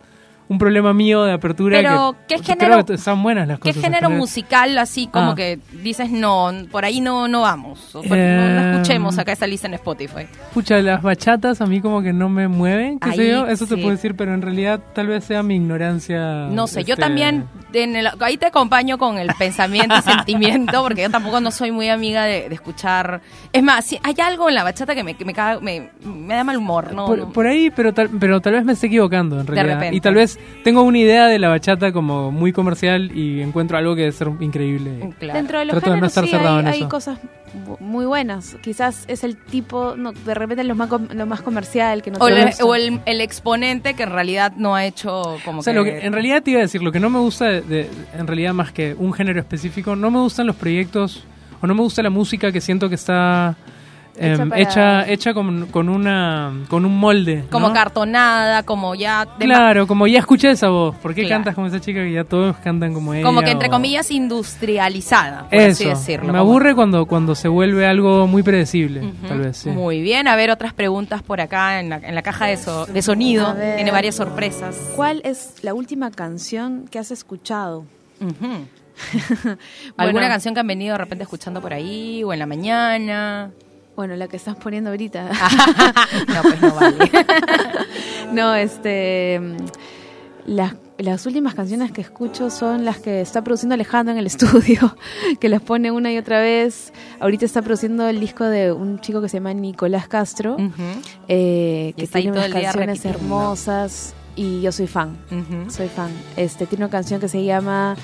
un 0.50 0.58
problema 0.58 0.94
mío 0.94 1.24
de 1.24 1.32
apertura. 1.34 1.78
Pero, 1.78 2.16
que, 2.28 2.36
¿qué 2.38 2.44
género- 2.44 2.84
Creo 2.84 3.16
buenas 3.18 3.48
las 3.48 3.60
¿Qué 3.60 3.70
cosas. 3.70 3.78
en 3.78 3.84
género 3.84 4.10
musical 4.10 4.78
así 4.80 5.08
como 5.08 5.32
Ah. 5.32 5.36
que 5.36 5.60
dices 5.84 6.10
no, 6.10 6.52
por 6.72 6.84
ahí 6.86 7.00
no 7.02 7.28
no 7.28 7.42
vamos? 7.42 7.96
O 7.96 8.02
por- 8.02 8.10
no, 8.10 8.16
no 8.18 8.20
Eh, 8.20 8.72
escuchemos 8.74 9.18
acá 9.20 9.32
esta 9.32 9.46
lista 9.48 9.68
en 9.68 9.76
Spotify. 9.76 10.26
Pucha, 10.54 10.80
las 10.82 11.02
bachatas 11.02 11.62
a 11.62 11.66
mí 11.68 11.80
como 11.82 12.02
que 12.02 12.14
no 12.14 12.30
me 12.30 12.48
mueven, 12.48 13.00
qué 13.00 13.14
sé 13.14 13.30
yo, 13.30 13.48
eso 13.48 13.68
te 13.68 13.76
puedo 13.78 13.92
decir, 13.92 14.16
pero 14.16 14.34
en 14.34 14.42
realidad 14.42 14.80
tal 14.94 15.08
vez 15.08 15.24
sea 15.24 15.44
mi 15.44 15.56
ignorancia. 15.56 16.48
No 16.50 16.66
sé, 16.68 16.84
yo 16.84 16.94
este, 16.96 17.02
también 17.04 17.46
en 17.74 17.96
el- 17.96 18.10
ahí 18.20 18.38
te 18.38 18.48
acompaño 18.48 18.98
con 18.98 19.18
el 19.20 19.30
pensamiento 19.38 19.96
y 19.98 20.02
sentimiento, 20.66 20.82
porque 20.82 21.04
yo 21.04 21.12
tampoco 21.12 21.40
no 21.42 21.52
soy 21.52 21.72
muy 21.72 21.90
amiga 21.90 22.24
de, 22.24 22.50
de 22.50 22.56
escuchar. 22.56 23.22
Es 23.54 23.62
más, 23.62 23.86
si 23.86 24.00
hay 24.04 24.16
algo 24.24 24.50
en 24.50 24.56
la 24.56 24.64
bachata 24.64 24.96
que 24.96 25.04
me, 25.04 25.14
que 25.14 25.26
me, 25.26 25.34
caga- 25.34 25.60
me, 25.62 25.90
me 26.04 26.34
da 26.34 26.44
mal 26.44 26.58
humor, 26.58 26.92
¿no? 26.94 27.06
Por, 27.32 27.46
ahí, 27.46 27.70
pero 27.70 27.94
tal, 27.94 28.10
pero 28.20 28.42
tal 28.42 28.54
vez 28.54 28.66
me 28.66 28.74
esté 28.74 28.88
equivocando 28.88 29.40
en 29.40 29.46
realidad. 29.46 29.76
repente. 29.76 29.96
Y 29.96 30.02
tal 30.02 30.16
vez 30.16 30.39
tengo 30.64 30.82
una 30.84 30.98
idea 30.98 31.28
de 31.28 31.40
la 31.40 31.50
bachata 31.50 31.92
como 31.92 32.32
muy 32.32 32.52
comercial 32.52 33.12
y 33.18 33.42
encuentro 33.42 33.78
algo 33.78 33.96
que 33.96 34.02
debe 34.02 34.12
ser 34.14 34.30
increíble. 34.40 35.12
Claro. 35.20 35.38
Dentro 35.40 35.60
de 35.60 35.66
los 35.66 35.72
Trato 35.74 35.86
de 35.86 35.90
no 35.92 35.96
géneros 35.96 36.12
estar 36.12 36.24
sí, 36.26 36.30
cerrado 36.32 36.56
hay, 36.58 36.62
en 36.62 36.68
hay 36.68 36.80
eso. 36.80 36.90
cosas 36.90 37.20
muy 37.80 38.06
buenas. 38.06 38.58
Quizás 38.62 39.06
es 39.08 39.24
el 39.24 39.36
tipo, 39.38 39.96
no, 39.98 40.12
de 40.12 40.34
repente 40.34 40.64
lo 40.64 40.76
más, 40.76 40.90
lo 40.90 41.26
más 41.26 41.42
comercial 41.42 42.02
que 42.04 42.12
no 42.12 42.18
O, 42.20 42.30
gusta. 42.30 42.64
o 42.66 42.76
el, 42.76 43.00
el 43.06 43.22
exponente 43.22 43.94
que 43.96 44.04
en 44.04 44.12
realidad 44.12 44.54
no 44.58 44.76
ha 44.76 44.86
hecho 44.86 45.38
como 45.46 45.62
O 45.62 45.64
sea, 45.64 45.74
que... 45.74 45.80
lo 45.80 45.84
que, 45.86 46.06
en 46.06 46.14
realidad 46.14 46.44
te 46.44 46.52
iba 46.52 46.60
a 46.60 46.64
decir, 46.64 46.84
lo 46.84 46.92
que 46.92 47.00
no 47.00 47.10
me 47.10 47.20
gusta, 47.20 47.46
de, 47.46 47.62
de- 47.62 47.90
en 48.18 48.28
realidad 48.28 48.54
más 48.54 48.72
que 48.72 48.94
un 48.98 49.14
género 49.14 49.40
específico, 49.40 49.96
no 49.96 50.12
me 50.12 50.20
gustan 50.20 50.46
los 50.46 50.56
proyectos 50.58 51.24
o 51.62 51.68
no 51.68 51.74
me 51.74 51.82
gusta 51.82 52.04
la 52.04 52.10
música 52.10 52.52
que 52.52 52.62
siento 52.62 52.88
que 52.90 52.96
está 52.96 53.56
Hecha 54.22 54.44
em, 54.44 54.50
para- 54.50 54.62
hecha, 54.62 55.08
hecha 55.10 55.34
con, 55.34 55.68
con 55.68 55.88
una 55.88 56.52
con 56.68 56.86
un 56.86 56.98
molde. 56.98 57.46
como 57.50 57.70
¿no? 57.70 57.74
cartonada, 57.74 58.64
como 58.64 58.94
ya... 58.96 59.26
Claro, 59.40 59.88
como 59.88 60.08
ya 60.08 60.20
escuché 60.20 60.52
esa 60.52 60.68
voz. 60.70 60.96
¿Por 60.98 61.16
qué 61.16 61.22
Claro. 61.22 61.36
cantas 61.38 61.56
como 61.56 61.68
esa 61.68 61.80
chica 61.80 62.02
que 62.02 62.12
ya 62.12 62.24
todos 62.26 62.58
cantan 62.58 62.94
como 62.94 63.14
ella? 63.14 63.24
Como 63.24 63.42
que 63.42 63.52
entre 63.52 63.70
o- 63.70 63.72
comillas 63.72 64.12
industrializada, 64.12 65.44
por 65.50 65.54
Eso. 65.60 65.84
así 65.84 65.86
decirlo. 65.90 66.28
Me 66.34 66.40
como- 66.40 66.52
aburre 66.52 66.76
cuando, 66.76 67.06
cuando 67.06 67.34
se 67.36 67.48
vuelve 67.48 67.88
algo 67.88 68.28
muy 68.28 68.44
predecible, 68.44 69.14
tal 69.28 69.40
vez. 69.40 69.58
Sí. 69.58 69.70
Muy 69.70 70.02
bien, 70.02 70.28
a 70.28 70.36
ver 70.36 70.52
otras 70.52 70.74
preguntas 70.74 71.24
por 71.24 71.40
acá 71.42 71.80
en 71.80 71.90
la, 71.90 71.96
en 71.98 72.14
la 72.14 72.22
caja 72.22 72.46
de, 72.48 72.58
so- 72.58 72.86
de 72.88 73.02
sonido. 73.02 73.56
Tiene 73.56 73.92
varias 73.92 74.16
sorpresas. 74.16 74.76
¿Cuál 74.96 75.22
es 75.24 75.56
la 75.64 75.74
última 75.74 76.12
canción 76.12 76.86
que 76.92 77.00
has 77.00 77.12
escuchado? 77.12 77.86
¿Alguna 79.98 80.12
Bueno. 80.12 80.28
canción 80.28 80.54
que 80.54 80.60
han 80.60 80.68
venido 80.68 80.94
de 80.94 80.98
repente 80.98 81.24
escuchando 81.24 81.62
por 81.62 81.74
ahí 81.74 82.22
o 82.24 82.34
en 82.34 82.40
la 82.40 82.46
mañana? 82.46 83.52
Bueno, 84.00 84.16
la 84.16 84.30
que 84.30 84.38
estás 84.38 84.56
poniendo 84.56 84.92
ahorita. 84.92 85.30
no, 86.30 86.42
pues 86.42 86.62
no 86.62 86.74
vale. 86.74 87.12
no, 88.32 88.56
este. 88.56 89.42
Las, 90.46 90.76
las 90.98 91.26
últimas 91.26 91.54
canciones 91.54 91.92
que 91.92 92.00
escucho 92.00 92.50
son 92.50 92.86
las 92.86 93.00
que 93.00 93.20
está 93.20 93.44
produciendo 93.44 93.74
Alejandro 93.74 94.14
en 94.14 94.18
el 94.20 94.26
estudio, 94.28 94.96
que 95.42 95.50
las 95.50 95.62
pone 95.62 95.92
una 95.92 96.14
y 96.14 96.18
otra 96.18 96.40
vez. 96.40 96.94
Ahorita 97.20 97.44
está 97.44 97.62
produciendo 97.62 98.08
el 98.08 98.22
disco 98.22 98.46
de 98.46 98.72
un 98.72 99.02
chico 99.02 99.22
que 99.22 99.28
se 99.28 99.36
llama 99.36 99.54
Nicolás 99.54 100.08
Castro, 100.08 100.56
eh, 101.28 101.94
que 101.98 102.08
tiene 102.08 102.32
unas 102.32 102.54
canciones 102.54 103.04
hermosas 103.04 104.14
y 104.38 104.62
yo 104.62 104.72
soy 104.72 104.88
fan. 104.88 105.18
Soy 105.68 105.90
fan. 105.90 106.12
Este 106.38 106.66
tiene 106.68 106.86
una 106.86 106.90
canción 106.90 107.20
que 107.20 107.28
se 107.28 107.44
llama 107.44 107.98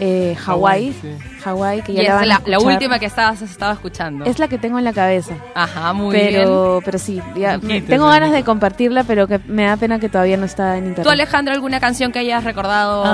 Eh, 0.00 0.36
Hawái. 0.38 0.92
sí. 1.00 1.08
Hawái, 1.44 1.82
que 1.82 1.92
Y 1.92 1.96
ya 1.96 2.02
la 2.02 2.08
es 2.08 2.14
van 2.14 2.32
a 2.32 2.42
la, 2.48 2.58
última 2.58 2.98
que 2.98 3.06
estabas 3.06 3.40
estaba 3.42 3.72
escuchando. 3.72 4.24
Es 4.24 4.38
la 4.38 4.48
que 4.48 4.58
tengo 4.58 4.78
en 4.78 4.84
la 4.84 4.92
cabeza. 4.92 5.34
Ajá, 5.54 5.92
muy 5.92 6.14
bien. 6.14 6.28
pero, 6.32 6.80
pero 6.84 6.98
sí, 6.98 7.22
ya 7.36 7.58
me- 7.58 7.80
tengo 7.80 8.06
ganas 8.08 8.32
de 8.32 8.42
compartirla, 8.42 9.04
pero 9.04 9.26
que 9.28 9.38
me 9.46 9.64
da 9.64 9.76
pena 9.76 9.98
que 10.00 10.08
todavía 10.08 10.36
no 10.36 10.44
está 10.44 10.76
en 10.76 10.84
¿Tú, 10.84 10.88
internet. 10.90 11.12
Alejandro, 11.12 11.54
alguna 11.54 11.78
canción 11.80 12.10
que 12.12 12.18
hayas 12.18 12.42
recordado 12.44 13.04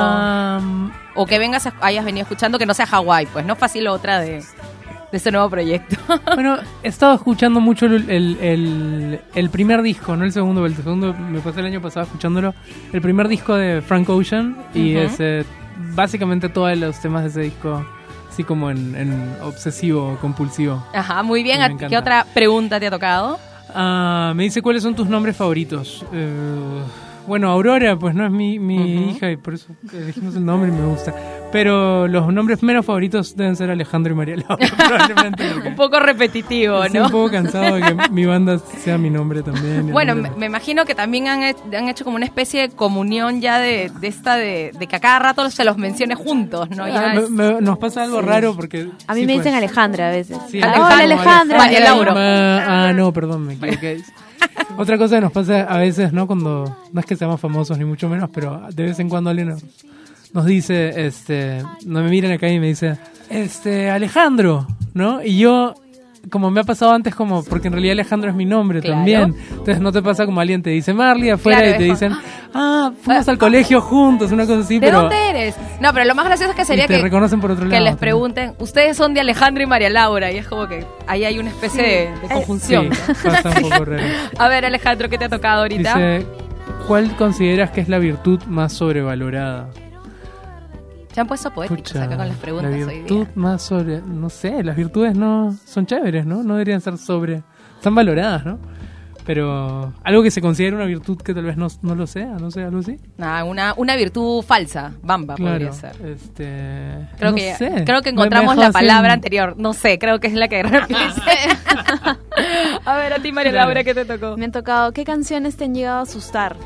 o 1.15 1.27
que 1.27 1.39
vengas 1.39 1.69
hayas 1.81 2.05
venido 2.05 2.23
escuchando 2.23 2.59
que 2.59 2.67
no 2.67 2.75
sea 2.75 2.87
Hawái? 2.87 3.27
Pues 3.27 3.45
no 3.45 3.55
fácil 3.57 3.87
otra 3.89 4.21
de, 4.21 4.37
de 4.39 4.43
este 5.13 5.31
nuevo 5.31 5.51
proyecto. 5.51 5.97
bueno, 6.35 6.57
he 6.83 6.89
estado 6.89 7.15
escuchando 7.15 7.61
mucho 7.61 7.87
el, 7.87 8.09
el, 8.11 8.39
el- 8.41 9.21
el 9.35 9.51
primer 9.51 9.83
disco, 9.83 10.17
no 10.17 10.25
el 10.25 10.33
segundo, 10.33 10.65
el 10.65 10.75
segundo 10.75 11.13
me 11.15 11.41
pasé 11.41 11.61
el 11.61 11.67
año 11.67 11.83
pasado 11.83 12.07
escuchándolo. 12.07 12.55
El 12.93 13.03
primer 13.03 13.29
disco 13.29 13.55
de 13.55 13.83
Frank 13.83 14.09
Ocean 14.09 14.57
y 14.75 14.97
Ujú. 14.97 15.05
es 15.07 15.17
eh, 15.21 15.45
básicamente 15.95 16.49
todos 16.49 16.77
los 16.77 17.01
temas 17.01 17.23
de 17.23 17.29
ese 17.31 17.41
disco, 17.43 17.85
así 18.31 18.45
como 18.45 18.71
en, 18.71 18.95
en 18.97 19.37
obsesivo, 19.43 20.17
compulsivo. 20.21 20.85
Ajá, 20.95 21.23
muy 21.23 21.43
bien. 21.43 21.59
Me 21.59 21.65
¿A- 21.65 21.67
encanta. 21.67 21.89
¿Qué 21.89 21.97
otra 21.97 22.27
pregunta 22.35 22.79
te 22.81 22.87
ha 22.87 22.91
tocado? 22.91 23.39
Ah, 23.75 24.33
me 24.37 24.45
dice 24.45 24.61
cuáles 24.63 24.83
son 24.83 24.95
tus 24.95 25.09
nombres 25.09 25.37
favoritos. 25.37 26.05
Eh, 26.13 26.83
bueno, 27.27 27.49
Aurora, 27.51 27.97
pues 27.97 28.15
no 28.15 28.25
es 28.27 28.33
mi, 28.33 28.59
mi 28.59 28.97
Ujú. 28.99 29.11
hija 29.11 29.31
y 29.31 29.37
por 29.37 29.55
eso 29.55 29.69
elegimos 29.93 30.35
el 30.37 30.45
nombre 30.45 30.71
y 30.71 30.73
me 30.73 30.87
gusta. 30.87 31.15
Pero 31.53 32.09
los 32.09 32.33
nombres 32.33 32.63
menos 32.63 32.87
favoritos 32.87 33.37
deben 33.37 33.57
ser 33.57 33.71
Alejandro 33.71 34.13
y 34.13 34.17
María 34.17 34.37
Laura, 34.37 34.57
probablemente. 34.77 35.45
Un 35.69 35.75
poco 35.77 36.01
repetitivo, 36.01 36.83
estoy 36.83 36.99
¿no? 37.01 37.07
un 37.07 37.13
poco 37.13 37.31
cansado 37.31 37.75
de 37.77 37.83
que 37.83 38.09
mi 38.11 38.25
banda 38.25 38.59
sea 38.59 38.97
mi 38.97 39.11
nombre 39.11 39.43
también. 39.43 39.93
Bueno, 39.93 40.15
nombre 40.15 40.31
me, 40.33 40.37
me 40.39 40.47
imagino 40.47 40.85
que 40.87 40.95
también 40.95 41.29
han, 41.29 41.43
he- 41.43 41.77
han 41.77 41.89
hecho 41.89 42.05
como 42.05 42.17
una 42.17 42.25
especie 42.25 42.63
de 42.63 42.69
comunión 42.71 43.43
ya 43.43 43.59
de, 43.59 43.91
de 44.01 44.09
esta 44.09 44.37
de, 44.37 44.73
de 44.79 44.87
que 44.87 44.97
a 44.97 45.01
cada 45.01 45.19
rato 45.19 45.51
se 45.51 45.65
los 45.65 45.77
mencione 45.77 46.15
juntos, 46.15 46.71
¿no? 46.71 46.89
Ya 46.89 47.11
Ah, 47.11 47.15
es- 47.17 47.29
me- 47.31 47.53
me- 47.55 47.61
nos 47.61 47.77
pasa 47.79 48.03
algo 48.03 48.23
raro 48.23 48.55
porque... 48.57 48.89
A 49.07 49.15
mí 49.15 49.21
sí, 49.21 49.27
me 49.27 49.35
pues. 49.35 49.45
dicen 49.45 49.55
Alejandra 49.55 50.09
a 50.09 50.11
veces. 50.11 50.39
Sí, 50.49 50.59
Ah, 50.63 50.69
Alejandro, 50.73 50.87
Hola 50.87 51.03
Alejandra. 51.05 51.59
María 51.59 51.81
Laura. 51.81 52.15
Ah, 52.17 52.87
ah, 52.89 52.93
no, 52.95 53.13
perdón, 53.13 53.47
me 53.47 53.55
equivoqué. 53.55 54.01
Otra 54.77 54.99
cosa 54.99 55.17
que 55.17 55.21
nos 55.21 55.33
pasa 55.33 55.63
a 55.63 55.79
veces, 55.79 56.13
¿no? 56.13 56.27
Cuando 56.27 56.77
no 56.93 57.01
es 57.01 57.07
que 57.07 57.17
seamos 57.17 57.41
famosos 57.41 57.79
ni 57.79 57.85
mucho 57.85 58.09
menos, 58.09 58.31
pero 58.33 58.69
de 58.73 58.83
vez 58.85 58.99
en 58.99 59.09
cuando 59.09 59.31
alguien 59.31 59.49
nos, 59.49 59.65
nos 60.33 60.47
dice, 60.47 61.07
este, 61.07 61.63
no 61.85 62.03
me 62.03 62.11
miran 62.11 62.33
acá 62.33 62.49
y 62.49 62.59
me 62.59 62.69
dice, 62.69 62.99
este, 63.29 63.91
Alejandro, 63.91 64.67
¿no? 64.95 65.23
Y 65.23 65.39
yo, 65.39 65.75
como 66.31 66.51
me 66.51 66.61
ha 66.61 66.65
pasado 66.65 66.93
antes, 66.93 67.15
como, 67.15 67.43
porque 67.45 67.69
en 67.69 67.73
realidad 67.75 67.93
Alejandro 67.93 68.31
es 68.31 68.37
mi 68.37 68.45
nombre 68.45 68.81
Claro. 68.81 68.97
también. 68.97 69.35
Entonces 69.51 69.81
no 69.81 69.93
te 69.93 70.03
pasa 70.03 70.25
como 70.27 70.41
alguien 70.41 70.63
te 70.63 70.71
dice 70.71 70.95
Marley 70.95 71.31
afuera 71.31 71.59
Claro, 71.61 71.75
y 71.75 71.79
te 71.79 71.85
dicen, 71.85 72.13
ah, 72.55 72.93
fuimos 73.03 73.29
al 73.29 73.39
colegio 73.39 73.81
juntos, 73.81 74.31
una 74.33 74.47
cosa 74.47 74.61
así, 74.61 74.79
¿De 74.79 74.87
pero 74.87 75.01
dónde 75.03 75.31
eres? 75.31 75.57
No, 75.81 75.93
pero 75.93 76.05
lo 76.07 76.15
más 76.15 76.25
gracioso 76.25 76.51
es 76.53 76.57
que 76.57 76.65
sería 76.65 76.87
te 76.87 76.97
que, 76.97 77.03
reconocen 77.03 77.41
por 77.41 77.51
otro 77.51 77.65
que 77.65 77.71
lado. 77.73 77.85
les 77.85 77.91
también. 77.93 77.99
pregunten, 77.99 78.53
ustedes 78.59 78.97
son 78.97 79.15
de 79.15 79.21
Alejandro 79.21 79.63
y 79.63 79.67
María 79.67 79.91
Laura, 79.91 80.31
y 80.33 80.39
es 80.39 80.47
como 80.49 80.67
que 80.69 80.85
ahí 81.07 81.25
hay 81.25 81.39
una 81.39 81.51
especie 81.51 81.83
de, 81.83 81.89
de 81.89 82.29
Sí, 82.29 82.35
conjunción. 82.35 82.89
pasa 83.23 83.51
un 83.61 83.63
poco 83.71 83.85
raro. 83.85 84.03
A 84.39 84.49
ver, 84.49 84.65
Alejandro, 84.65 85.09
¿qué 85.09 85.19
te 85.19 85.25
ha 85.25 85.29
tocado 85.29 85.63
ahorita? 85.63 85.95
Dice, 85.95 86.27
¿cuál 86.87 87.15
consideras 87.17 87.71
que 87.71 87.81
es 87.81 87.89
la 87.89 87.99
virtud 87.99 88.41
más 88.47 88.73
sobrevalorada? 88.73 89.69
Se 91.13 91.21
han 91.21 91.27
puesto 91.27 91.51
poéticos 91.53 91.83
Pucha, 91.93 92.05
acá 92.05 92.17
con 92.17 92.29
las 92.29 92.37
preguntas 92.39 92.71
la 92.71 92.77
hoy 92.87 92.95
virtud 93.01 93.17
día. 93.19 93.29
más 93.35 93.63
sobre, 93.63 94.01
no 94.01 94.31
sé, 94.31 94.63
las 94.65 94.77
virtudes 94.77 95.15
no 95.17 95.55
son 95.67 95.85
chéveres, 95.87 96.25
¿no? 96.27 96.43
No 96.43 96.55
deberían 96.55 96.81
ser 96.81 96.97
sobre, 96.99 97.43
están 97.77 97.95
valoradas, 97.95 98.45
¿no? 98.47 98.59
Pero 99.25 99.93
algo 100.03 100.23
que 100.25 100.33
se 100.33 100.41
considera 100.41 100.75
una 100.75 100.85
virtud 100.87 101.17
que 101.19 101.33
tal 101.33 101.45
vez 101.45 101.57
no, 101.57 101.69
no 101.83 101.95
lo 101.95 102.09
sea, 102.09 102.27
no 102.41 102.51
sé, 102.51 102.65
algo 102.65 102.81
así. 102.81 102.99
Nada, 103.19 103.45
una, 103.45 103.73
una 103.77 103.95
virtud 103.95 104.43
falsa, 104.43 104.95
bamba 105.03 105.35
claro, 105.37 105.53
podría 105.53 105.73
ser. 105.73 105.95
este, 106.05 107.09
Creo 107.19 107.31
no 107.31 107.37
que 107.37 107.55
sé. 107.55 107.85
creo 107.85 108.03
que 108.03 108.09
encontramos 108.11 108.57
la 108.57 108.73
palabra 108.73 109.13
anterior. 109.13 109.55
No 109.59 109.75
sé, 109.75 109.99
creo 110.01 110.19
que 110.19 110.27
es 110.27 110.33
la 110.35 110.49
que 110.49 110.63
repite. 110.65 110.97
a 112.85 112.97
ver, 112.97 113.13
a 113.13 113.19
ti, 113.21 113.31
María 113.31 113.53
Claro. 113.53 113.67
Laura, 113.67 113.85
¿qué 113.85 113.95
te 113.95 114.05
tocó? 114.07 114.37
Me 114.37 114.47
han 114.47 114.53
tocado, 114.53 114.93
¿qué 114.93 115.05
canciones 115.05 115.57
te 115.57 115.65
han 115.67 115.75
llegado 115.75 115.99
a 115.99 116.03
asustar? 116.03 116.57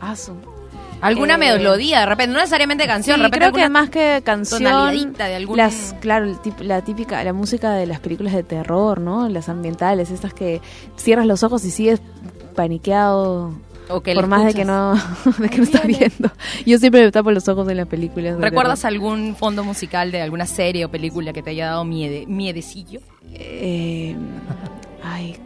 Asu. 0.00 0.34
¿Alguna 1.02 1.34
Eh, 1.34 1.38
melodía 1.38 2.00
de 2.00 2.06
repente? 2.06 2.32
No 2.32 2.38
necesariamente 2.38 2.86
canción, 2.86 3.16
Sí, 3.16 3.20
de 3.20 3.26
repente 3.26 3.50
creo 3.50 3.64
que 3.64 3.68
más 3.68 3.90
que 3.90 4.22
canción, 4.24 4.62
de 4.62 5.34
algún... 5.34 5.56
las, 5.56 5.94
claro, 6.00 6.34
la 6.60 6.82
típica, 6.82 7.22
la 7.24 7.32
música 7.32 7.72
de 7.72 7.86
las 7.86 8.00
películas 8.00 8.32
de 8.32 8.42
terror, 8.42 9.00
¿no? 9.00 9.28
Las 9.28 9.48
ambientales, 9.48 10.10
estas 10.10 10.32
que 10.32 10.60
cierras 10.96 11.26
los 11.26 11.42
ojos 11.42 11.64
y 11.64 11.70
sigues 11.70 12.00
paniqueado 12.54 13.52
o 13.88 14.00
que 14.00 14.14
por 14.14 14.26
más 14.26 14.44
de 14.44 14.54
que 14.54 14.64
no, 14.64 14.94
de 15.38 15.48
que 15.48 15.58
no 15.58 15.64
estás 15.64 15.86
viendo. 15.86 16.30
Yo 16.64 16.78
siempre 16.78 17.04
me 17.04 17.10
tapo 17.10 17.30
los 17.30 17.48
ojos 17.48 17.68
en 17.68 17.76
las 17.76 17.88
películas. 17.88 18.36
de 18.36 18.42
¿Recuerdas 18.42 18.84
algún 18.84 19.34
fondo 19.36 19.64
musical 19.64 20.12
de 20.12 20.22
alguna 20.22 20.46
serie 20.46 20.84
o 20.84 20.90
película 20.90 21.32
que 21.32 21.42
te 21.42 21.50
haya 21.50 21.66
dado 21.66 21.84
miede, 21.84 22.26
miedecillo? 22.26 23.00
Eh, 23.34 24.16
ay, 25.02 25.36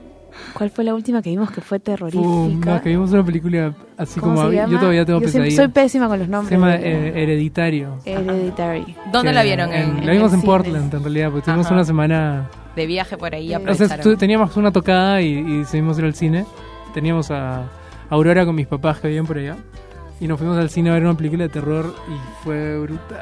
¿cuál 0.57 0.71
fue 0.71 0.85
la 0.85 0.95
última 0.95 1.21
que 1.23 1.31
vimos 1.31 1.51
que 1.51 1.61
fue 1.61 1.79
Uh, 1.79 1.81
terrorífica? 1.81 2.75
no, 2.75 2.83
que 2.83 2.89
vimos 2.89 3.13
una 3.13 3.25
película 3.25 3.75
así 3.97 4.19
¿Cómo 4.21 4.35
como 4.37 4.49
se 4.49 4.57
yo 4.57 4.63
llama? 4.63 4.81
todavía 4.81 5.05
tengo 5.05 5.21
Yo 5.21 5.29
siempre- 5.29 5.51
pesadilla. 5.51 5.63
soy 5.65 5.73
pésima 5.83 6.09
con 6.09 6.19
los 6.19 6.27
Se 6.27 6.31
nombres. 6.33 6.59
llama 6.59 6.73
de- 6.79 7.09
eh, 7.09 7.23
Hereditario. 7.23 7.99
Hereditary. 8.05 8.97
¿Dónde 9.13 9.29
Que 9.31 9.35
la 9.35 9.43
vieron? 9.43 9.73
En, 9.73 10.07
la 10.07 10.13
vimos 10.13 10.33
en. 10.33 10.43
Portland, 10.43 10.95
en 10.95 11.03
realidad, 11.03 11.31
porque 11.31 11.45
tuvimos 11.45 11.67
Ajá. 11.67 11.75
una 11.75 11.85
semana 11.85 12.49
de 12.75 12.87
viaje 12.87 13.17
por 13.17 13.35
ahí. 13.35 13.49
Sí. 13.49 13.55
O 13.55 13.75
sea, 13.75 13.99
teníamos 14.19 14.57
una 14.57 14.71
tocada 14.73 15.21
y, 15.23 15.29
y 15.39 15.59
decidimos 15.59 15.99
ir 15.99 16.05
al 16.05 16.15
cine. 16.15 16.45
Teníamos 16.95 17.31
a 17.31 17.65
Aurora 18.11 18.45
con 18.47 18.55
mis 18.55 18.67
papás 18.67 19.01
que 19.01 19.09
vivían 19.09 19.27
por 19.27 19.39
allá. 19.39 19.57
Y 20.21 20.27
nos 20.29 20.39
fuimos 20.39 20.57
al 20.57 20.71
cine 20.71 20.89
a 20.91 20.95
ver 20.95 21.03
una 21.05 21.15
película 21.15 21.43
de 21.45 21.51
terror 21.51 21.95
y 22.09 22.43
fue 22.45 22.79
brutal. 22.79 23.19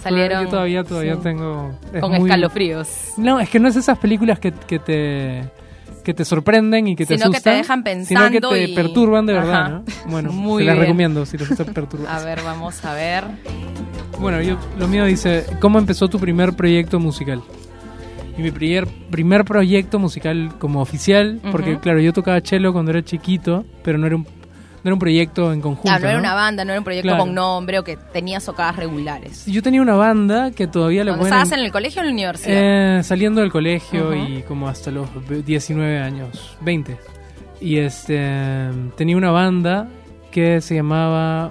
Salieron- 0.00 0.44
Yo 0.44 0.48
todavía, 0.50 0.84
todavía 0.84 1.14
sí. 1.16 1.20
tengo... 1.24 1.72
es 1.92 2.00
con 2.00 2.12
muy- 2.12 2.28
escalofríos. 2.30 2.88
No, 3.16 3.40
es 3.40 3.48
que 3.50 3.58
no 3.58 3.66
es 3.66 3.74
esas 3.74 3.98
películas 3.98 4.38
que, 4.38 4.52
que 4.52 4.78
te 4.78 5.42
que 6.08 6.14
te 6.14 6.24
sorprenden 6.24 6.88
y 6.88 6.96
que 6.96 7.04
te 7.04 7.18
Sino 7.18 7.26
que 7.30 7.40
te 7.42 7.50
asustan. 7.50 7.82
dejan 7.82 8.06
Sino 8.06 8.20
que 8.30 8.30
pensando 8.40 8.48
te 8.48 8.64
y- 8.64 8.74
perturban 8.74 9.26
de 9.26 9.34
verdad. 9.34 9.70
¿no? 9.70 9.84
Bueno, 10.10 10.32
Muy 10.32 10.62
te 10.62 10.66
las 10.68 10.74
bien. 10.76 10.86
recomiendo 10.86 11.26
si 11.26 11.36
les 11.36 11.46
gusta 11.50 11.66
perturbar. 11.66 12.08
A 12.18 12.24
ver, 12.24 12.40
vamos 12.42 12.82
a 12.82 12.94
ver. 12.94 13.24
Bueno, 14.18 14.40
yo, 14.40 14.56
lo 14.78 14.88
mío 14.88 15.04
dice, 15.04 15.44
¿cómo 15.60 15.78
empezó 15.78 16.08
tu 16.08 16.18
primer 16.18 16.54
proyecto 16.54 16.98
musical? 16.98 17.42
Y 18.38 18.40
mi 18.42 18.50
primer, 18.50 18.86
primer 19.10 19.44
proyecto 19.44 19.98
musical 19.98 20.54
como 20.58 20.80
oficial, 20.80 21.40
porque 21.52 21.72
Ujú. 21.72 21.80
claro, 21.82 22.00
yo 22.00 22.14
tocaba 22.14 22.40
cello 22.40 22.72
cuando 22.72 22.90
era 22.92 23.04
chiquito, 23.04 23.66
pero 23.84 23.98
no 23.98 24.06
era 24.06 24.16
un, 24.16 24.26
no 24.82 24.88
era 24.88 24.94
un 24.94 24.98
proyecto 24.98 25.52
en 25.52 25.60
conjunto. 25.60 25.90
Ah, 25.90 25.98
no 25.98 26.06
era 26.06 26.14
¿no? 26.14 26.20
una 26.20 26.34
banda, 26.34 26.64
no 26.64 26.70
era 26.72 26.80
un 26.80 26.84
proyecto 26.84 27.08
Claro. 27.08 27.24
con 27.24 27.34
nombre 27.34 27.78
o 27.78 27.84
que 27.84 27.96
tenía 27.96 28.40
socadas 28.40 28.76
regulares. 28.76 29.44
Yo 29.46 29.62
tenía 29.62 29.82
una 29.82 29.94
banda 29.94 30.50
que 30.52 30.66
todavía 30.66 31.04
la 31.04 31.12
¿Cuando 31.12 31.22
pueden... 31.22 31.34
estabas 31.34 31.58
en 31.58 31.64
el 31.64 31.72
colegio 31.72 32.00
o 32.00 32.04
en 32.04 32.08
la 32.08 32.12
universidad? 32.12 32.98
Eh, 32.98 33.02
saliendo 33.02 33.40
del 33.40 33.50
colegio 33.50 34.14
y 34.14 34.42
como 34.42 34.68
hasta 34.68 34.90
los 34.90 35.08
19 35.44 35.98
años, 36.00 36.56
20. 36.60 36.96
Y 37.60 37.78
este 37.78 38.68
tenía 38.96 39.16
una 39.16 39.30
banda 39.32 39.88
que 40.30 40.60
se 40.60 40.76
llamaba 40.76 41.50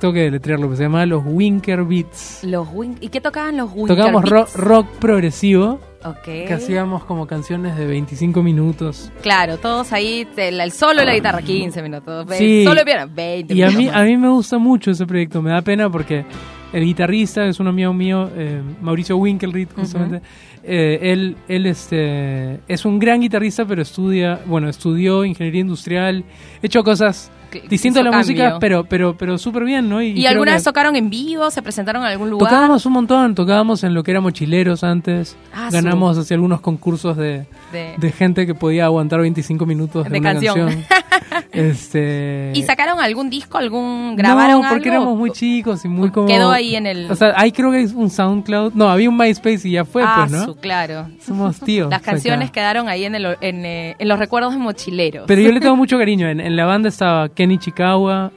tengo 0.00 0.12
que 0.12 0.22
deletrearlo, 0.22 0.74
se 0.74 0.82
llamaba 0.82 1.06
los 1.06 1.22
Winker 1.24 1.84
Beats. 1.84 2.40
Los 2.42 2.66
Win- 2.72 2.96
¿Y 3.00 3.10
qué 3.10 3.20
tocaban 3.20 3.56
los 3.56 3.70
Winker 3.72 3.94
Tocábamos 3.96 4.24
ro- 4.28 4.40
Beats? 4.40 4.54
rock 4.56 4.86
progresivo, 4.98 5.78
Ok. 6.06 6.22
que 6.22 6.52
hacíamos 6.54 7.04
como 7.04 7.26
canciones 7.26 7.76
de 7.76 7.86
25 7.86 8.42
minutos. 8.42 9.10
Claro, 9.22 9.58
todos 9.58 9.92
ahí, 9.92 10.26
te- 10.34 10.48
el 10.48 10.72
solo 10.72 11.02
y 11.02 11.06
la 11.06 11.14
guitarra 11.14 11.42
15 11.42 11.82
minutos. 11.82 12.26
ve- 12.26 12.38
Sí. 12.38 12.64
Solo 12.64 12.80
y 12.82 12.84
piano 12.84 13.10
20 13.14 13.54
Y 13.54 13.62
a 13.62 13.66
minutos 13.66 13.78
mí, 13.78 13.86
más. 13.86 13.96
a 13.96 14.04
mí 14.04 14.16
me 14.16 14.28
gusta 14.28 14.58
mucho 14.58 14.90
ese 14.90 15.06
proyecto, 15.06 15.42
me 15.42 15.50
da 15.50 15.62
pena 15.62 15.90
porque 15.90 16.24
el 16.72 16.84
guitarrista 16.84 17.44
es 17.46 17.58
un 17.60 17.68
amigo 17.68 17.92
mío, 17.92 18.30
eh, 18.36 18.60
Mauricio 18.80 19.16
Winkelried, 19.16 19.68
justamente. 19.74 20.20
eh, 20.68 20.98
él 21.12 21.36
él 21.48 21.66
este, 21.66 22.60
es 22.68 22.84
un 22.84 22.98
gran 22.98 23.20
guitarrista, 23.20 23.64
pero 23.64 23.82
estudia, 23.82 24.40
bueno, 24.46 24.68
estudió 24.68 25.24
ingeniería 25.24 25.60
industrial, 25.60 26.24
hecho 26.62 26.82
cosas 26.82 27.30
Que- 27.62 27.68
distintas 27.68 28.00
a 28.00 28.10
la 28.10 28.16
música, 28.16 28.58
pero 28.60 28.84
pero 28.84 29.16
pero 29.16 29.38
súper 29.38 29.64
bien, 29.64 29.88
¿no? 29.88 30.02
¿Y 30.02 30.26
alguna 30.26 30.52
vez 30.54 30.64
tocaron 30.64 30.96
en 30.96 31.10
vivo? 31.10 31.50
¿Se 31.50 31.62
presentaron 31.62 32.02
en 32.02 32.08
algún 32.08 32.30
lugar? 32.30 32.48
Tocábamos 32.50 32.86
un 32.86 32.92
montón, 32.92 33.34
tocábamos 33.34 33.84
en 33.84 33.94
lo 33.94 34.02
que 34.02 34.10
era 34.12 34.20
Mochileros 34.20 34.84
antes, 34.84 35.36
Ah, 35.54 35.68
ganamos 35.72 36.18
así 36.18 36.34
algunos 36.34 36.60
concursos 36.60 37.16
de, 37.16 37.46
De- 37.72 37.94
de 37.96 38.12
gente 38.12 38.46
que 38.46 38.54
podía 38.54 38.84
aguantar 38.86 39.20
25 39.20 39.66
minutos 39.66 40.04
de, 40.04 40.10
De 40.10 40.18
una 40.20 40.32
canción. 40.32 40.56
canción. 40.68 40.84
este 41.52 42.52
¿Y 42.54 42.62
sacaron 42.62 43.00
algún 43.00 43.30
disco? 43.30 43.58
¿Algún 43.58 44.16
grabaron 44.16 44.62
no, 44.62 44.68
porque 44.68 44.88
algo? 44.90 45.02
éramos 45.02 45.18
muy 45.18 45.30
chicos 45.30 45.84
y 45.84 45.88
muy 45.88 46.10
como... 46.10 46.26
Quedó 46.28 46.50
ahí 46.50 46.76
en 46.76 46.86
el... 46.86 47.10
O 47.10 47.14
sea, 47.14 47.32
ahí 47.36 47.52
creo 47.52 47.70
que 47.70 47.78
hay 47.78 47.84
un 47.94 48.10
SoundCloud. 48.10 48.72
No, 48.74 48.88
había 48.88 49.08
un 49.08 49.16
MySpace 49.16 49.68
y 49.68 49.72
ya 49.72 49.84
fue, 49.84 50.02
ah, 50.04 50.26
pues, 50.28 50.32
¿no? 50.32 50.44
su, 50.44 50.56
claro. 50.56 51.08
Somos 51.20 51.58
tíos. 51.60 51.90
Las 51.90 52.02
canciones 52.02 52.48
acá. 52.50 52.54
quedaron 52.60 52.88
ahí 52.88 53.04
en, 53.04 53.14
el, 53.14 53.36
en, 53.40 53.64
eh, 53.64 53.96
en 53.98 54.08
los 54.08 54.18
recuerdos 54.18 54.52
de 54.52 54.58
mochileros. 54.58 55.24
Pero 55.26 55.40
yo 55.42 55.52
le 55.52 55.60
tengo 55.60 55.76
mucho 55.76 55.98
cariño. 55.98 56.28
En, 56.28 56.40
en 56.40 56.56
la 56.56 56.64
banda 56.66 56.88
estaba 56.88 57.28
Kenny 57.46 57.58
Chikawa, 57.58 58.32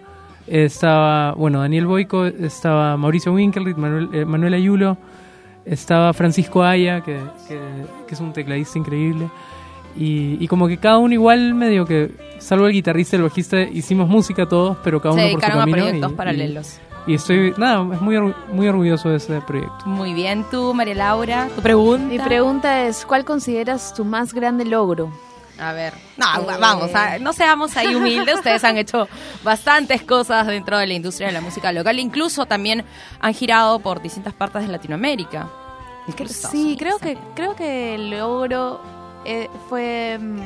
estaba, 0.46 1.32
bueno, 1.34 1.62
Daniel 1.62 1.88
Boico, 1.88 2.26
estaba 2.28 2.96
Mauricio 2.96 3.34
Winkelried, 3.34 3.76
Manuel, 3.76 4.10
eh, 4.14 4.24
Manuel 4.24 4.54
Ayulo, 4.54 4.98
estaba 5.66 6.14
Francisco 6.14 6.64
Aya, 6.64 7.02
que, 7.02 7.18
que, 7.48 7.60
que 8.08 8.14
es 8.14 8.20
un 8.22 8.32
tecladista 8.34 8.78
increíble. 8.78 9.28
Y, 9.98 10.38
y 10.40 10.48
como 10.48 10.68
que 10.68 10.78
cada 10.78 11.00
uno 11.00 11.12
igual 11.16 11.56
medio 11.56 11.86
que, 11.88 12.12
salvo 12.38 12.68
el 12.68 12.74
guitarrista 12.74 13.16
y 13.16 13.18
el 13.18 13.24
bajista, 13.24 13.62
hicimos 13.64 14.08
música 14.08 14.46
todos, 14.48 14.78
pero 14.84 15.02
cada 15.02 15.16
Se 15.16 15.22
uno 15.22 15.32
por 15.32 15.42
su 15.42 15.48
dedicaron 15.48 15.58
a 15.58 15.62
camino. 15.64 15.78
proyectos 15.86 16.12
y- 16.12 16.14
y- 16.14 16.16
paralelos. 16.18 16.80
y 17.08 17.14
estoy, 17.16 17.54
nada, 17.58 17.96
es 17.96 18.02
muy, 18.02 18.16
muy 18.54 18.68
orgulloso 18.68 19.10
de 19.10 19.16
ese 19.16 19.42
proyecto. 19.42 19.88
Muy 19.88 20.14
bien, 20.14 20.46
tú, 20.52 20.72
María 20.76 20.94
Laura, 20.94 21.48
tu 21.56 21.64
pregunta. 21.64 22.06
Mi 22.08 22.20
pregunta 22.20 22.86
es, 22.86 23.04
¿cuál 23.08 23.26
consideras 23.26 23.92
tu 23.96 24.06
más 24.06 24.36
grande 24.36 24.66
logro? 24.66 25.10
A 25.62 25.74
ver, 25.74 25.94
no, 26.18 26.26
Eh. 26.52 26.58
vamos, 26.60 26.94
a- 26.96 27.20
no 27.20 27.34
seamos 27.34 27.76
ahí 27.78 27.94
humildes. 27.96 28.36
Ustedes 28.36 28.64
han 28.64 28.78
hecho 28.78 29.08
bastantes 29.44 30.02
cosas 30.04 30.48
dentro 30.48 30.78
de 30.78 30.88
la 30.88 30.94
industria 30.94 31.28
de 31.28 31.34
la 31.34 31.42
música 31.42 31.72
local. 31.72 32.00
Incluso 32.00 32.46
también 32.46 32.86
han 33.20 33.34
girado 33.34 33.80
por 33.80 34.02
distintas 34.02 34.34
partes 34.34 34.62
de 34.62 34.70
Latinoamérica. 34.70 35.50
Incluso 36.08 36.50
Sí, 36.50 36.76
creo 36.80 36.98
que 36.98 37.18
creo 37.36 37.56
que 37.56 37.96
el 37.96 38.10
logro 38.10 38.82
eh, 39.26 39.50
fue 39.68 40.18
mm, 40.20 40.40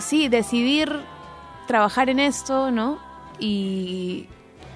sí 0.00 0.28
decidir 0.28 0.92
trabajar 1.66 2.10
en 2.10 2.18
esto, 2.18 2.70
¿no? 2.70 2.98
Y, 3.38 4.26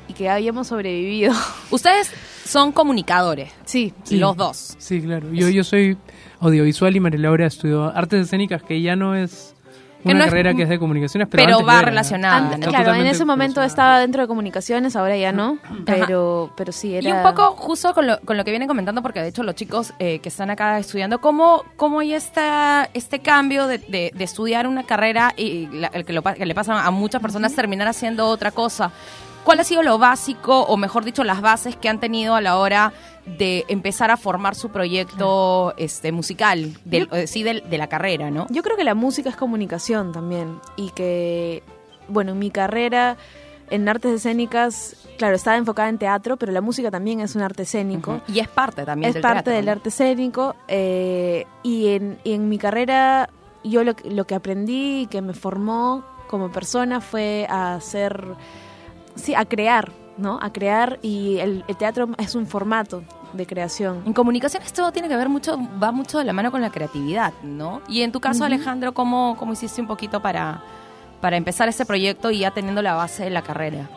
y 0.09 0.13
que 0.15 0.31
habíamos 0.31 0.69
sobrevivido. 0.69 1.33
Ustedes 1.71 2.11
son 2.47 2.73
comunicadores, 2.73 3.51
Sí, 3.65 3.93
Sí. 4.05 4.17
los 4.17 4.37
dos. 4.37 4.77
Sí, 4.79 5.01
claro. 5.03 5.33
Yo, 5.33 5.49
yo 5.49 5.65
soy 5.65 5.97
audiovisual 6.41 6.95
y 6.97 7.01
María 7.01 7.21
Laura 7.21 7.47
estudió 7.47 7.87
artes 7.97 8.23
escénicas, 8.27 8.63
que 8.63 8.81
ya 8.81 8.97
no 8.97 9.15
es 9.15 9.55
Que 10.03 10.11
una 10.11 10.19
no 10.19 10.25
es- 10.25 10.31
carrera 10.31 10.55
que 10.55 10.63
es 10.65 10.69
de 10.69 10.79
comunicaciones, 10.79 11.29
pero, 11.31 11.43
pero 11.45 11.57
antes 11.57 11.69
va 11.69 11.79
era. 11.79 11.89
relacionada, 11.89 12.59
claro, 12.59 12.93
en 12.95 13.07
ese 13.07 13.25
momento 13.25 13.63
estaba 13.63 14.01
dentro 14.01 14.21
de 14.21 14.29
comunicaciones, 14.29 14.97
ahora 14.97 15.17
ya 15.17 15.33
no, 15.33 15.59
pero 15.87 16.53
pero 16.57 16.73
sí 16.73 16.95
era 16.95 17.09
Y 17.09 17.13
un 17.13 17.23
poco 17.23 17.53
justo 17.57 17.95
con 17.95 18.07
lo, 18.07 18.21
con 18.21 18.37
lo 18.37 18.45
que 18.45 18.51
vienen 18.51 18.69
comentando, 18.69 19.01
porque 19.01 19.21
de 19.23 19.29
hecho 19.29 19.43
los 19.43 19.55
chicos 19.55 19.95
eh, 19.99 20.19
que 20.19 20.29
están 20.29 20.51
acá 20.51 20.79
estudiando, 20.79 21.21
¿cómo, 21.23 21.65
cómo 21.77 22.01
hay 22.01 22.13
esta, 22.13 22.89
este 22.93 23.21
cambio 23.21 23.67
de, 23.67 23.79
de- 23.79 24.13
de 24.15 24.25
estudiar 24.25 24.67
una 24.67 24.83
carrera 24.85 25.33
y 25.39 25.69
la- 25.69 25.89
el 25.89 26.05
que, 26.05 26.13
lo 26.13 26.23
que 26.23 26.45
le 26.45 26.55
pasa 26.55 26.85
a 26.85 26.91
muchas 26.91 27.23
personas 27.23 27.55
terminar 27.55 27.89
haciendo 27.89 28.27
otra 28.27 28.51
cosa? 28.51 28.91
¿Cuál 29.45 29.61
ha 29.61 29.65
sido 29.65 29.83
lo 29.83 29.99
básico, 29.99 30.61
o 30.63 30.77
mejor 30.77 31.05
dicho, 31.05 31.23
las 31.23 31.41
bases 31.43 31.77
que 31.77 31.89
han 31.89 32.01
tenido 32.01 32.35
a 32.35 32.41
la 32.41 32.57
hora 32.59 32.93
de 33.27 33.65
empezar 33.69 34.11
a 34.11 34.17
formar 34.17 34.55
su 34.55 34.71
proyecto 34.71 35.75
este 35.77 36.13
musical, 36.13 36.73
del, 36.85 37.09
eh, 37.13 37.27
sí, 37.27 37.43
del- 37.43 37.69
de 37.69 37.79
la 37.79 37.89
carrera, 37.89 38.31
¿no? 38.31 38.47
Yo 38.51 38.63
creo 38.63 38.77
que 38.77 38.85
la 38.85 38.95
música 38.95 39.29
es 39.31 39.37
comunicación 39.37 40.13
también 40.13 40.59
y 40.77 40.91
que, 40.91 41.63
bueno, 42.09 42.33
en 42.33 42.39
mi 42.39 42.51
carrera 42.51 43.17
en 43.71 43.89
artes 43.89 44.13
escénicas, 44.13 44.95
claro, 45.17 45.35
estaba 45.37 45.57
enfocada 45.57 45.89
en 45.89 45.97
teatro, 45.97 46.37
pero 46.37 46.53
la 46.53 46.61
música 46.61 46.91
también 46.91 47.21
es 47.21 47.35
un 47.35 47.41
arte 47.41 47.63
escénico. 47.63 48.21
Y 48.29 48.41
es 48.41 48.49
parte 48.49 48.85
también 48.85 49.09
Es 49.09 49.15
del 49.15 49.23
parte 49.23 49.37
teatro, 49.45 49.53
del 49.55 49.65
¿no? 49.67 49.73
arte 49.73 49.89
escénico 49.89 50.55
eh, 50.69 51.47
y, 51.63 51.89
en, 51.89 52.19
y 52.25 52.33
en 52.33 52.49
mi 52.51 52.59
carrera 52.59 53.31
yo 53.63 53.83
lo, 53.85 53.97
que- 53.97 54.11
lo 54.11 54.27
que 54.27 54.35
aprendí 54.35 55.03
y 55.03 55.07
que 55.07 55.23
me 55.23 55.33
formó 55.33 56.05
como 56.29 56.53
persona 56.53 57.01
fue 57.01 57.47
a 57.49 57.75
hacer, 57.75 58.27
sí, 59.15 59.35
a 59.35 59.45
crear, 59.45 59.91
¿no? 60.17 60.39
A 60.41 60.53
crear 60.53 60.99
y 61.03 61.39
el, 61.39 61.65
el 61.69 61.77
teatro 61.77 62.09
es 62.19 62.35
un 62.35 62.47
formato 62.47 63.03
de 63.33 63.47
creación. 63.47 64.03
En 64.07 64.13
comunicación 64.13 64.63
esto 64.63 64.91
tiene 64.93 65.09
que 65.09 65.17
ver 65.17 65.29
mucho, 65.29 65.59
va 65.83 65.93
mucho 65.93 66.19
de 66.19 66.25
la 66.25 66.33
mano 66.33 66.51
con 66.51 66.61
la 66.61 66.71
creatividad, 66.71 67.33
¿no? 67.43 67.83
Y 67.89 68.03
en 68.03 68.13
tu 68.13 68.21
caso, 68.21 68.45
Alejandro, 68.45 68.95
¿cómo, 68.95 69.37
cómo 69.39 69.53
hiciste 69.53 69.81
un 69.81 69.87
poquito 69.87 70.23
para, 70.23 70.63
para 71.21 71.37
empezar 71.37 71.69
ese 71.69 71.85
proyecto 71.85 72.31
y 72.31 72.41
ya 72.41 72.53
teniendo 72.53 72.81
la 72.83 72.95
base 72.95 73.25
de 73.25 73.31
la 73.31 73.43
carrera? 73.43 73.89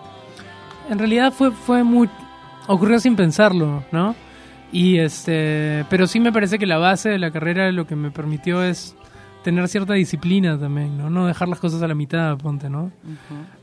En 0.90 0.98
realidad 1.00 1.32
fue, 1.32 1.52
fue 1.52 1.84
muy... 1.84 2.10
ocurrió 2.68 3.00
sin 3.00 3.16
pensarlo, 3.16 3.84
¿no? 3.92 4.16
Y 4.72 5.00
este... 5.00 5.86
Pero 5.90 6.08
sí 6.08 6.20
me 6.20 6.32
parece 6.32 6.58
que 6.58 6.66
la 6.66 6.78
base 6.78 7.10
de 7.10 7.20
la 7.20 7.32
carrera 7.32 7.72
lo 7.72 7.86
que 7.86 7.96
me 7.96 8.12
permitió 8.12 8.64
es 8.64 8.96
tener 9.48 9.66
cierta 9.70 9.94
disciplina 9.94 10.60
también, 10.60 10.98
¿no? 10.98 11.10
No 11.10 11.26
dejar 11.26 11.48
las 11.48 11.62
cosas 11.62 11.82
a 11.82 11.88
la 11.88 11.96
mitad, 11.96 12.38
ponte, 12.38 12.70
¿no? 12.70 12.92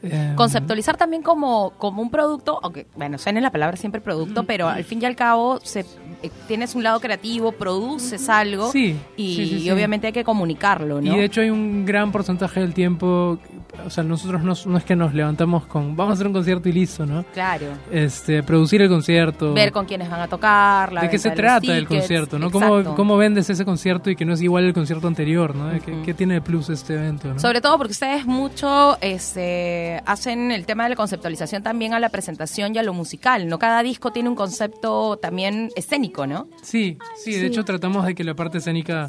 Eh, 0.03 0.33
Conceptualizar 0.35 0.97
también 0.97 1.23
como, 1.23 1.75
como 1.77 2.01
un 2.01 2.11
producto, 2.11 2.59
aunque, 2.63 2.87
bueno, 2.97 3.19
suena 3.19 3.43
la 3.43 3.51
palabra 3.51 3.77
siempre 3.77 4.01
producto, 4.01 4.45
pero 4.45 4.67
al 4.67 4.83
fin 4.85 5.03
y 5.03 5.05
al 5.05 5.15
cabo 5.15 5.61
se, 5.63 5.81
eh, 5.81 6.31
tienes 6.49 6.75
un 6.75 6.85
lado 6.85 7.01
creativo, 7.01 7.53
produces 7.53 8.31
algo 8.31 8.73
Sí, 8.73 8.99
y, 9.15 9.37
sí, 9.37 9.47
sí, 9.47 9.59
sí. 9.59 9.65
y 9.67 9.71
obviamente 9.73 10.07
hay 10.07 10.15
que 10.15 10.25
comunicarlo, 10.25 11.03
¿no? 11.03 11.15
Y 11.15 11.19
de 11.19 11.25
hecho 11.27 11.43
hay 11.43 11.51
un 11.51 11.85
gran 11.85 12.11
porcentaje 12.13 12.61
del 12.61 12.73
tiempo, 12.73 13.39
o 13.85 13.91
sea, 13.91 14.03
nosotros 14.05 14.43
no, 14.43 14.55
no 14.65 14.79
es 14.79 14.85
que 14.85 14.97
nos 14.97 15.13
levantamos 15.13 15.67
con, 15.67 15.95
vamos 15.95 16.13
a 16.13 16.15
hacer 16.15 16.29
un 16.29 16.33
concierto 16.33 16.67
y 16.71 16.73
listo, 16.73 17.05
¿no? 17.05 17.27
claro. 17.35 17.67
Este, 17.93 18.43
producir 18.43 18.81
el 18.81 18.89
concierto. 18.89 19.53
Ver 19.53 19.71
con 19.71 19.85
quiénes 19.85 20.09
van 20.09 20.21
a 20.21 20.29
tocar, 20.29 20.95
la 20.95 21.03
¿De 21.03 21.11
qué 21.11 21.19
se 21.19 21.33
trata 21.33 21.77
el 21.77 21.87
concierto, 21.87 22.39
no? 22.39 22.51
¿Cómo, 22.51 22.95
¿Cómo 22.95 23.19
vendes 23.19 23.51
ese 23.51 23.67
concierto 23.67 24.09
y 24.09 24.17
que 24.17 24.25
no 24.25 24.33
es 24.33 24.41
igual 24.41 24.65
al 24.65 24.73
concierto 24.73 25.07
anterior, 25.07 25.55
no? 25.55 25.74
¿Qué, 25.81 26.15
tiene 26.15 26.35
de 26.35 26.41
plus 26.41 26.69
este 26.69 26.95
evento, 26.95 27.33
no? 27.33 27.39
Sobre 27.39 27.61
todo 27.61 27.77
porque 27.79 27.93
ustedes 27.93 28.27
mucho 28.27 28.99
este, 29.01 30.03
hacen 30.07 30.51
el 30.51 30.67
tema 30.67 30.85
de 30.85 30.91
la 30.91 30.97
conceptualización 30.97 31.63
también 31.63 31.95
a 31.95 32.01
la 32.01 32.09
presentación 32.09 32.75
y 32.75 32.79
a 32.79 32.83
lo 32.83 32.93
musical, 32.95 33.49
¿no? 33.49 33.59
Cada 33.59 33.83
disco 33.83 34.13
tiene 34.13 34.29
un 34.29 34.35
concepto 34.37 35.17
también 35.17 35.71
escénico, 35.77 36.27
¿no? 36.27 36.49
Sí, 36.63 36.99
sí, 37.17 37.33
de 37.33 37.41
Sí. 37.41 37.47
hecho 37.47 37.65
tratamos 37.65 38.05
de 38.07 38.15
que 38.15 38.25
la 38.25 38.35
parte 38.35 38.59
escénica 38.59 39.09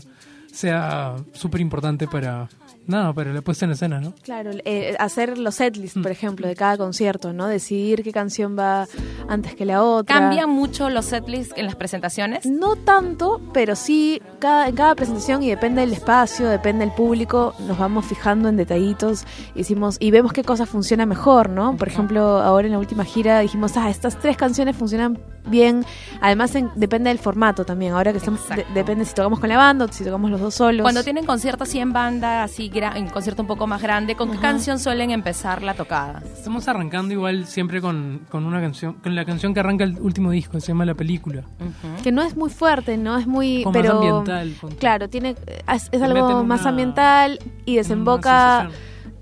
sea 0.52 1.16
súper 1.34 1.62
importante 1.62 2.08
para, 2.08 2.48
nada, 2.88 3.14
para 3.14 3.34
la 3.34 3.42
puesta 3.42 3.66
en 3.66 3.72
escena, 3.72 4.00
¿no? 4.00 4.14
Claro, 4.22 4.52
eh, 4.66 4.96
hacer 5.00 5.38
los 5.38 5.56
setlists, 5.56 6.00
por 6.02 6.12
ejemplo, 6.12 6.48
de 6.48 6.56
cada 6.56 6.78
concierto, 6.78 7.34
¿no? 7.34 7.48
Decidir 7.48 8.04
qué 8.04 8.12
canción 8.12 8.58
va 8.58 8.88
antes 9.28 9.56
que 9.56 9.66
la 9.66 9.84
otra. 9.84 10.20
¿Cambian 10.20 10.50
mucho 10.50 10.90
los 10.90 11.06
setlists 11.06 11.54
en 11.58 11.66
las 11.66 11.76
presentaciones? 11.76 12.46
No 12.46 12.76
tanto, 12.76 13.42
pero 13.54 13.76
sí 13.76 14.22
cada, 14.40 14.68
en 14.68 14.76
cada 14.76 14.96
presentación 14.96 15.42
y 15.44 15.50
depende 15.50 15.82
del 15.82 15.94
espacio, 15.94 16.48
depende 16.48 16.86
del 16.86 16.94
público, 16.96 17.54
nos 17.68 17.78
vamos 17.78 18.06
fijando 18.06 18.50
en 18.50 18.58
detallitos 18.58 19.26
hicimos, 19.56 19.98
y 20.00 20.12
vemos 20.12 20.34
qué 20.34 20.44
cosa 20.44 20.66
funciona 20.66 21.06
mejor, 21.06 21.50
¿no? 21.50 21.76
Por 21.78 21.88
ejemplo, 21.88 22.22
ahora 22.40 22.68
en 22.68 22.74
la 22.74 22.80
última 22.80 23.04
gira 23.06 23.40
dijimos, 23.40 23.76
ah, 23.78 23.90
estas 23.90 24.20
tres 24.20 24.38
canciones 24.38 24.76
funcionan 24.76 25.18
bien. 25.48 25.86
Además, 26.22 26.56
en- 26.56 26.72
depende 26.76 27.10
del 27.10 27.20
formato 27.20 27.66
también. 27.66 27.94
Ahora 27.94 28.12
que 28.12 28.18
estamos, 28.18 28.48
de- 28.50 28.66
depende 28.74 29.06
si 29.06 29.14
tocamos 29.14 29.40
con 29.40 29.48
la 29.50 29.58
banda 29.58 29.86
o 29.86 29.88
si 29.92 30.04
tocamos 30.04 30.32
los 30.32 30.42
dos 30.42 30.56
solos. 30.56 30.82
Cuando 30.82 31.04
tienen 31.04 31.26
conciertos 31.26 31.70
así 31.70 31.80
en 31.80 31.94
banda, 31.94 32.44
así 32.44 32.70
en 32.84 33.08
concierto 33.10 33.42
un 33.42 33.48
poco 33.48 33.68
más 33.68 33.82
grande, 33.82 34.16
¿con 34.16 34.30
qué 34.32 34.38
Ajá. 34.38 34.50
canción 34.52 34.80
suelen 34.80 35.12
empezar 35.12 35.64
la 35.64 35.74
tocada? 35.76 36.22
Estamos 36.26 36.68
arrancando 36.68 37.14
igual 37.14 37.46
siempre 37.48 37.80
con, 37.82 38.22
con 38.30 38.46
una 38.46 38.60
canción, 38.60 38.94
con 38.96 39.16
la 39.16 39.24
canción 39.26 39.54
que 39.54 39.62
arranca 39.62 39.86
el 39.86 40.00
último 40.02 40.32
disco, 40.32 40.60
se 40.60 40.68
llama 40.68 40.86
La 40.86 40.94
Película. 40.94 41.42
Ujú. 41.60 42.04
que 42.04 42.12
no 42.12 42.22
es 42.22 42.36
muy 42.36 42.50
fuerte, 42.50 42.98
no 42.98 43.18
es 43.18 43.28
muy, 43.28 43.64
Como 43.64 43.74
más 43.80 43.82
pero 43.82 43.96
ambiental, 43.96 44.54
ponte. 44.60 44.76
claro, 44.76 45.10
tiene 45.10 45.36
es, 45.74 45.90
es 45.92 46.02
algo 46.02 46.44
más 46.44 46.62
una- 46.62 46.70
ambiental 46.70 47.40
y 47.66 47.78
desemboca. 47.78 48.70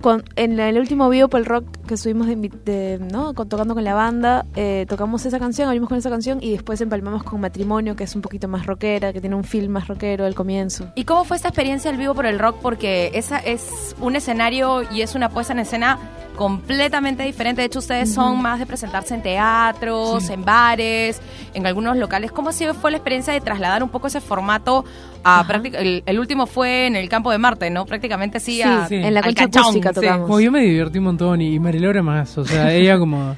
Con, 0.04 0.24
en 0.36 0.60
el 0.60 0.78
último 0.78 1.10
video 1.10 1.30
por 1.30 1.40
el 1.40 1.46
rock 1.46 1.66
que 1.88 1.94
estuvimos 1.94 2.28
de, 2.28 3.00
¿no? 3.12 3.34
Con- 3.34 3.48
tocando 3.48 3.74
con 3.74 3.84
la 3.86 3.94
banda, 3.94 4.46
eh, 4.56 4.86
tocamos 4.90 5.26
esa 5.26 5.40
canción, 5.40 5.70
abrimos 5.70 5.88
con 5.88 5.98
esa 5.98 6.10
canción 6.10 6.40
y 6.42 6.52
después 6.52 6.82
empalmamos 6.82 7.24
con 7.24 7.40
Matrimonio, 7.40 7.96
que 7.96 8.04
es 8.04 8.14
un 8.14 8.22
poquito 8.22 8.50
más 8.50 8.66
rockera, 8.66 9.14
que 9.14 9.22
tiene 9.22 9.38
un 9.38 9.46
feel 9.46 9.70
más 9.70 9.88
rockero 9.88 10.26
al 10.26 10.36
comienzo. 10.36 10.92
¿Y 10.96 11.06
cómo 11.06 11.24
fue 11.24 11.38
esta 11.38 11.48
experiencia 11.48 11.90
al 11.90 11.98
vivo 11.98 12.14
por 12.14 12.26
el 12.26 12.38
rock? 12.38 12.58
Porque 12.62 13.12
esa 13.14 13.38
es 13.40 13.96
un 14.02 14.18
escenario 14.18 14.84
y 14.92 15.02
es 15.04 15.16
una 15.16 15.30
puesta 15.30 15.54
en 15.54 15.60
escena 15.60 15.98
completamente 16.36 17.24
diferente. 17.24 17.62
De 17.62 17.66
hecho, 17.68 17.80
ustedes 17.80 18.14
son 18.14 18.42
más 18.42 18.60
de 18.60 18.66
presentarse 18.66 19.14
en 19.16 19.22
teatros, 19.22 20.24
Sí. 20.24 20.34
en 20.34 20.44
bares, 20.46 21.22
en 21.54 21.66
algunos 21.66 21.98
locales. 21.98 22.32
¿Cómo 22.32 22.50
así 22.50 22.66
fue 22.80 22.92
la 22.92 22.98
experiencia 22.98 23.34
de 23.34 23.42
trasladar 23.42 23.84
un 23.84 23.90
poco 23.90 24.08
ese 24.08 24.22
formato 24.22 24.86
a 25.24 25.44
práctica- 25.48 25.80
el, 25.80 26.04
el 26.06 26.20
último 26.20 26.46
fue 26.48 26.88
en 26.88 26.96
el 26.96 27.08
campo 27.10 27.32
de 27.32 27.38
Marte, 27.38 27.70
¿no? 27.70 27.86
Prácticamente 27.86 28.40
sí, 28.40 28.56
Sí, 28.58 28.62
a- 28.64 28.88
sí. 28.88 28.96
en 28.96 29.14
la 29.14 29.22
concha 29.22 29.46
acústica 29.46 29.90
sí. 29.90 29.96
tocamos. 30.02 30.28
Como 30.28 30.40
yo 30.40 30.52
me 30.52 30.62
divertí 30.62 30.98
un 30.98 31.06
montón 31.06 31.42
y, 31.42 31.54
y 31.56 31.60
Marilora 31.60 32.02
más, 32.04 32.38
o 32.38 32.46
sea, 32.46 32.74
ella 32.74 32.98
como... 32.98 33.36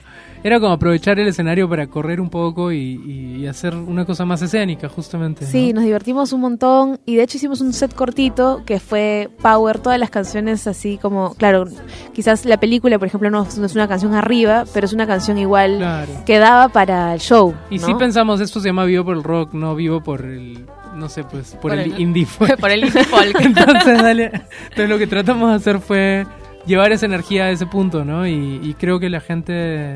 Era 0.48 0.60
como 0.60 0.74
aprovechar 0.74 1.18
el 1.20 1.28
escenario 1.28 1.68
para 1.68 1.88
correr 1.88 2.22
un 2.22 2.30
poco 2.30 2.72
y, 2.72 2.78
y- 3.04 3.36
y 3.42 3.48
hacer 3.48 3.74
una 3.76 4.06
cosa 4.06 4.26
más 4.26 4.44
escénica, 4.44 4.88
justamente. 4.90 5.44
¿no? 5.44 5.50
Sí, 5.52 5.74
nos 5.74 5.84
divertimos 5.84 6.34
un 6.34 6.42
montón 6.42 7.00
y 7.04 7.16
de 7.16 7.24
hecho 7.24 7.38
hicimos 7.38 7.62
un 7.62 7.74
set 7.74 7.96
cortito 7.96 8.62
que 8.64 8.80
fue 8.80 9.28
Power, 9.42 9.80
todas 9.80 10.00
las 10.00 10.12
canciones 10.12 10.68
así 10.68 11.00
como, 11.02 11.34
claro, 11.34 11.66
quizás 12.14 12.46
la 12.46 12.58
película, 12.60 13.00
por 13.00 13.08
ejemplo, 13.08 13.32
no, 13.32 13.48
no 13.58 13.66
es 13.66 13.74
una 13.74 13.88
canción 13.88 14.14
arriba, 14.14 14.66
pero 14.72 14.86
es 14.86 14.94
una 14.94 15.08
canción 15.08 15.40
igual 15.40 15.78
Claro. 15.80 16.12
que 16.28 16.38
daba 16.38 16.68
para 16.70 17.16
el 17.16 17.20
show. 17.22 17.56
Y 17.72 17.80
¿no? 17.80 17.88
sí 17.88 17.94
pensamos, 17.96 18.40
esto 18.40 18.60
se 18.60 18.68
llama 18.70 18.86
vivo 18.86 19.04
por 19.04 19.18
el 19.18 19.24
rock, 19.24 19.54
no 19.56 19.74
vivo 19.74 20.02
por 20.04 20.22
el, 20.22 20.64
no 20.96 21.10
sé, 21.10 21.24
pues, 21.24 21.54
por, 21.54 21.72
Por 21.72 21.74
el, 21.80 21.94
el- 21.94 22.00
indie 22.00 22.28
folk. 22.28 22.58
por 22.60 22.70
el 22.70 22.84
indie 22.86 23.04
folk. 23.06 23.36
entonces, 23.42 24.00
dale. 24.00 24.26
Entonces 24.66 24.90
lo 24.90 25.00
que 25.00 25.08
tratamos 25.08 25.50
de 25.50 25.56
hacer 25.56 25.80
fue 25.80 26.28
llevar 26.68 26.92
esa 26.92 27.08
energía 27.08 27.46
a 27.46 27.50
ese 27.50 27.66
punto, 27.66 28.06
¿no? 28.06 28.28
Y, 28.28 28.60
y 28.62 28.76
creo 28.76 29.00
que 29.00 29.10
la 29.10 29.22
gente 29.22 29.96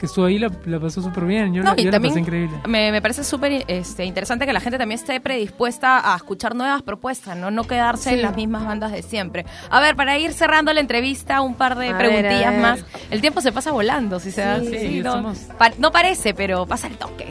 que 0.00 0.06
estuvo 0.06 0.24
ahí 0.24 0.38
la, 0.38 0.50
la 0.64 0.80
pasó 0.80 1.02
súper 1.02 1.26
bien. 1.26 1.52
Yo, 1.52 1.62
No, 1.62 1.74
la, 1.74 1.80
y 1.80 1.84
yo 1.84 1.90
la 1.90 1.96
también 1.96 2.14
pasé 2.14 2.20
increíble. 2.20 2.56
Me, 2.66 2.90
me 2.90 3.02
parece 3.02 3.22
súper 3.22 3.64
este, 3.68 4.04
interesante 4.06 4.46
que 4.46 4.52
la 4.54 4.60
gente 4.60 4.78
también 4.78 4.98
esté 4.98 5.20
predispuesta 5.20 6.12
a 6.12 6.16
escuchar 6.16 6.54
nuevas 6.54 6.80
propuestas, 6.82 7.36
no, 7.36 7.50
no 7.50 7.64
quedarse 7.64 8.08
Sí. 8.08 8.14
en 8.16 8.22
las 8.22 8.34
mismas 8.34 8.64
bandas 8.64 8.92
de 8.92 9.02
siempre. 9.02 9.44
A 9.68 9.78
ver, 9.78 9.96
para 9.96 10.18
ir 10.18 10.32
cerrando 10.32 10.72
la 10.72 10.80
entrevista, 10.80 11.42
un 11.42 11.54
par 11.54 11.76
de 11.76 11.90
A 11.90 11.98
preguntillas 11.98 12.50
ver. 12.52 12.60
más. 12.60 12.84
El 13.10 13.20
tiempo 13.20 13.42
se 13.42 13.52
pasa 13.52 13.72
volando, 13.72 14.18
si 14.20 14.30
se 14.30 14.40
da. 14.40 14.58
Sí, 14.60 14.78
sí, 14.78 15.00
no, 15.02 15.34
pa- 15.58 15.72
no 15.78 15.92
parece, 15.92 16.32
pero 16.32 16.64
pasa 16.66 16.86
el 16.86 16.96
toque. 16.96 17.26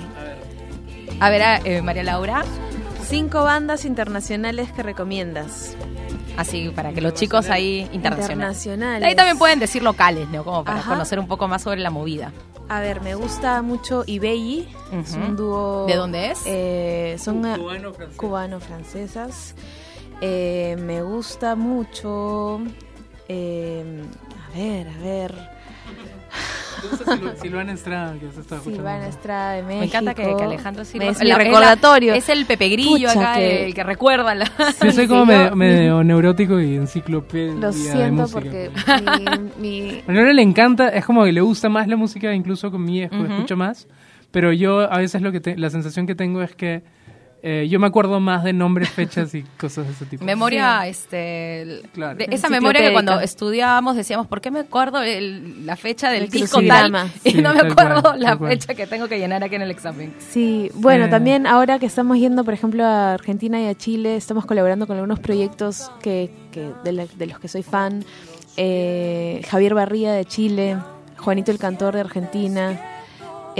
A 1.19 1.29
ver, 1.31 1.41
a- 1.41 1.57
eh, 1.65 1.81
María 1.81 2.03
Laura, 2.03 2.43
Cinco 3.07 3.43
bandas 3.43 3.85
internacionales 3.85 4.71
que 4.71 4.83
recomiendas. 4.83 5.75
así 6.37 6.69
para 6.75 6.91
que 6.93 7.01
los 7.01 7.15
chicos 7.15 7.49
ahí 7.49 7.89
internacionales. 7.91 8.29
Internacionales. 8.63 9.07
Ahí 9.09 9.15
también 9.15 9.37
pueden 9.39 9.57
decir 9.59 9.81
locales, 9.81 10.29
¿no? 10.29 10.43
Como 10.43 10.63
para 10.63 10.79
Ajá. 10.79 10.91
conocer 10.91 11.17
un 11.19 11.27
poco 11.27 11.47
más 11.47 11.63
sobre 11.63 11.79
la 11.81 11.89
movida. 11.89 12.31
A 12.69 12.81
ver, 12.81 13.01
me 13.01 13.15
gusta 13.15 13.61
mucho 13.63 14.03
Ibeyi. 14.05 14.67
Es 14.93 15.13
un 15.13 15.35
dúo. 15.35 15.85
¿De 15.87 15.95
dónde 15.95 16.31
es? 16.31 16.41
Eh, 16.45 17.17
son 17.19 17.41
Cubano-francés. 17.41 18.17
cubano-francesas. 18.17 19.55
Eh, 20.21 20.75
me 20.79 21.01
gusta 21.01 21.55
mucho. 21.55 22.59
eh, 23.27 24.03
a 24.51 24.57
ver, 24.57 24.87
a 24.87 24.97
ver. 24.99 25.35
¿Te 26.81 26.87
gusta 26.87 27.15
Sil- 27.17 27.35
Silvana 27.41 27.71
Estrada, 27.73 28.13
que 28.13 28.31
se 28.31 28.41
está 28.41 28.55
escuchando? 28.55 28.75
Silvana 28.77 29.07
Estrada 29.07 29.51
de 29.53 29.63
México. 29.63 29.79
Me 29.79 29.85
encanta 29.85 30.13
que, 30.13 30.35
que 30.35 30.43
Alejandro 30.43 30.85
Silva 30.85 31.05
Es 31.05 31.17
la- 31.17 31.23
mi 31.23 31.29
es 31.31 31.37
la- 31.37 31.43
recordatorio. 31.43 32.13
Es, 32.13 32.29
el 32.29 32.45
Pepe 32.45 32.69
Grillo 32.69 33.07
Pucha, 33.09 33.19
acá, 33.19 33.33
que- 33.35 33.65
el 33.65 33.73
que 33.73 33.83
recuerda 33.83 34.35
la. 34.35 34.45
Yo 34.83 34.91
soy 34.91 35.07
como 35.07 35.25
medio, 35.25 35.55
medio 35.55 36.03
neurótico 36.03 36.59
y 36.59 36.75
enciclopedia 36.75 37.53
Lo 37.55 37.67
de 37.67 37.73
siento 37.73 38.21
música. 38.23 38.39
porque 38.39 38.71
mi, 39.59 39.81
mi- 39.91 40.01
A 40.07 40.11
Nora 40.11 40.33
le 40.33 40.41
encanta, 40.41 40.89
es 40.89 41.05
como 41.05 41.23
que 41.25 41.31
le 41.31 41.41
gusta 41.41 41.69
más 41.69 41.87
la 41.87 41.95
música, 41.95 42.33
incluso 42.33 42.71
con 42.71 42.83
mi 42.83 43.03
Ujú. 43.05 43.23
escucha 43.25 43.55
más. 43.55 43.87
Pero 44.31 44.53
yo 44.53 44.81
a 44.91 44.97
veces 44.99 45.21
lo 45.21 45.31
que 45.31 45.39
te- 45.39 45.57
la 45.57 45.69
sensación 45.69 46.05
que 46.05 46.13
tengo 46.15 46.41
es 46.43 46.55
que 46.55 46.83
eh, 47.41 47.67
yo 47.69 47.79
me 47.79 47.87
acuerdo 47.87 48.19
más 48.19 48.43
de 48.43 48.51
nombres, 48.53 48.89
fechas 48.89 49.33
y 49.33 49.43
cosas 49.57 49.87
de 49.87 49.93
ese 49.93 50.05
tipo. 50.05 50.25
Memoria, 50.25 50.85
este. 50.87 51.81
Claro. 51.93 52.17
de 52.17 52.27
esa 52.31 52.49
memoria 52.49 52.81
que 52.81 52.91
cuando 52.91 53.19
estudiábamos 53.21 53.95
decíamos, 53.95 54.27
¿por 54.27 54.41
qué 54.41 54.51
me 54.51 54.59
acuerdo 54.59 55.01
el- 55.01 55.65
la 55.65 55.75
fecha 55.77 56.09
del 56.11 56.23
El 56.23 56.29
disco 56.29 56.61
tal? 56.67 56.91
Y 57.23 57.35
no 57.35 57.53
me 57.53 57.61
acuerdo 57.61 58.01
cual, 58.01 58.19
la 58.19 58.35
cual. 58.37 58.51
fecha 58.51 58.73
que 58.73 58.85
tengo 58.87 59.07
que 59.07 59.17
llenar 59.19 59.43
aquí 59.43 59.55
en 59.55 59.61
el 59.61 59.71
examen. 59.71 60.13
Sí, 60.19 60.69
bueno, 60.75 61.05
Eh. 61.05 61.09
también 61.09 61.47
ahora 61.47 61.79
que 61.79 61.85
estamos 61.85 62.17
yendo, 62.17 62.43
por 62.43 62.53
ejemplo, 62.53 62.83
a 62.83 63.13
Argentina 63.13 63.59
y 63.61 63.67
a 63.67 63.75
Chile, 63.75 64.15
estamos 64.17 64.45
colaborando 64.45 64.85
con 64.87 64.97
algunos 64.97 65.19
proyectos 65.19 65.91
que, 66.01 66.29
que 66.51 66.71
de, 66.83 66.91
la- 66.91 67.05
de 67.05 67.25
los 67.27 67.39
que 67.39 67.47
soy 67.47 67.63
fan. 67.63 68.03
Eh, 68.57 69.41
Javier 69.49 69.73
Barría 69.73 70.11
de 70.11 70.25
Chile, 70.25 70.77
Juanito 71.17 71.51
el 71.51 71.57
Cantor 71.59 71.93
de 71.95 72.01
Argentina. 72.01 72.79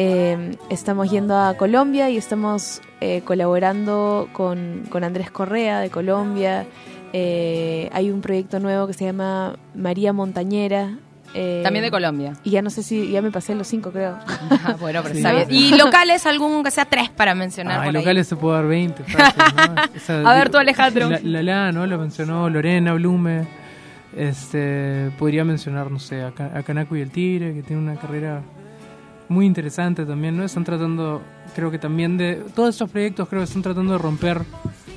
Eh, 0.01 0.55
estamos 0.69 1.11
yendo 1.11 1.37
a 1.37 1.55
Colombia 1.55 2.09
y 2.09 2.15
estamos 2.15 2.81
eh, 3.01 3.21
colaborando 3.25 4.29
con, 4.31 4.83
con 4.89 5.03
Andrés 5.03 5.29
Correa 5.29 5.81
de 5.81 5.89
Colombia. 5.89 6.65
Eh, 7.11 7.89
hay 7.91 8.09
un 8.09 8.21
proyecto 8.21 8.61
nuevo 8.61 8.87
que 8.87 8.93
se 8.93 9.03
llama 9.03 9.57
María 9.75 10.13
Montañera. 10.13 10.97
eh, 11.33 11.59
También 11.65 11.83
de 11.83 11.91
Colombia. 11.91 12.33
Y 12.45 12.51
ya 12.51 12.61
no 12.61 12.69
sé 12.69 12.81
si, 12.81 13.11
ya 13.11 13.21
me 13.21 13.29
pasé 13.29 13.55
los 13.55 13.67
cinco, 13.67 13.91
creo. 13.91 14.17
Ah, 14.63 14.77
bueno, 14.79 15.01
pero 15.03 15.15
Sí. 15.15 15.19
está 15.19 15.33
bien. 15.33 15.47
¿Y 15.51 15.71
locales 15.77 16.25
algún 16.25 16.63
que 16.63 16.71
sea 16.71 16.85
tres 16.85 17.09
para 17.09 17.35
mencionar? 17.35 17.79
Ah, 17.79 17.83
por 17.83 17.87
ahí? 17.87 17.93
locales 18.01 18.25
se 18.27 18.37
puede 18.37 18.55
dar 18.55 18.67
20. 18.67 19.03
fácil, 19.03 19.43
¿no? 19.55 19.75
O 19.97 19.99
sea, 19.99 20.21
A 20.21 20.33
ver 20.33 20.49
tú, 20.49 20.57
Alejandro. 20.59 21.09
La, 21.09 21.19
la, 21.23 21.43
La, 21.43 21.71
¿no? 21.73 21.85
Lo 21.85 21.97
mencionó 21.97 22.49
Lorena 22.49 22.93
Blume. 22.93 23.45
Este, 24.15 25.11
podría 25.19 25.43
mencionar, 25.43 25.91
no 25.91 25.99
sé, 25.99 26.21
a, 26.21 26.27
a 26.27 26.63
Kanako 26.63 26.95
y 26.95 27.01
el 27.01 27.11
Tigre, 27.11 27.53
que 27.53 27.61
tiene 27.63 27.81
una 27.81 27.95
carrera 27.99 28.41
muy 29.29 29.45
interesante 29.45 30.05
también, 30.05 30.35
¿no? 30.35 30.43
Están 30.43 30.63
tratando, 30.63 31.21
creo 31.55 31.71
que 31.71 31.79
también 31.79 32.17
de... 32.17 32.43
Todos 32.55 32.75
estos 32.75 32.89
proyectos 32.89 33.29
creo 33.29 33.41
que 33.41 33.45
están 33.45 33.61
tratando 33.61 33.93
de 33.93 33.99
romper 33.99 34.41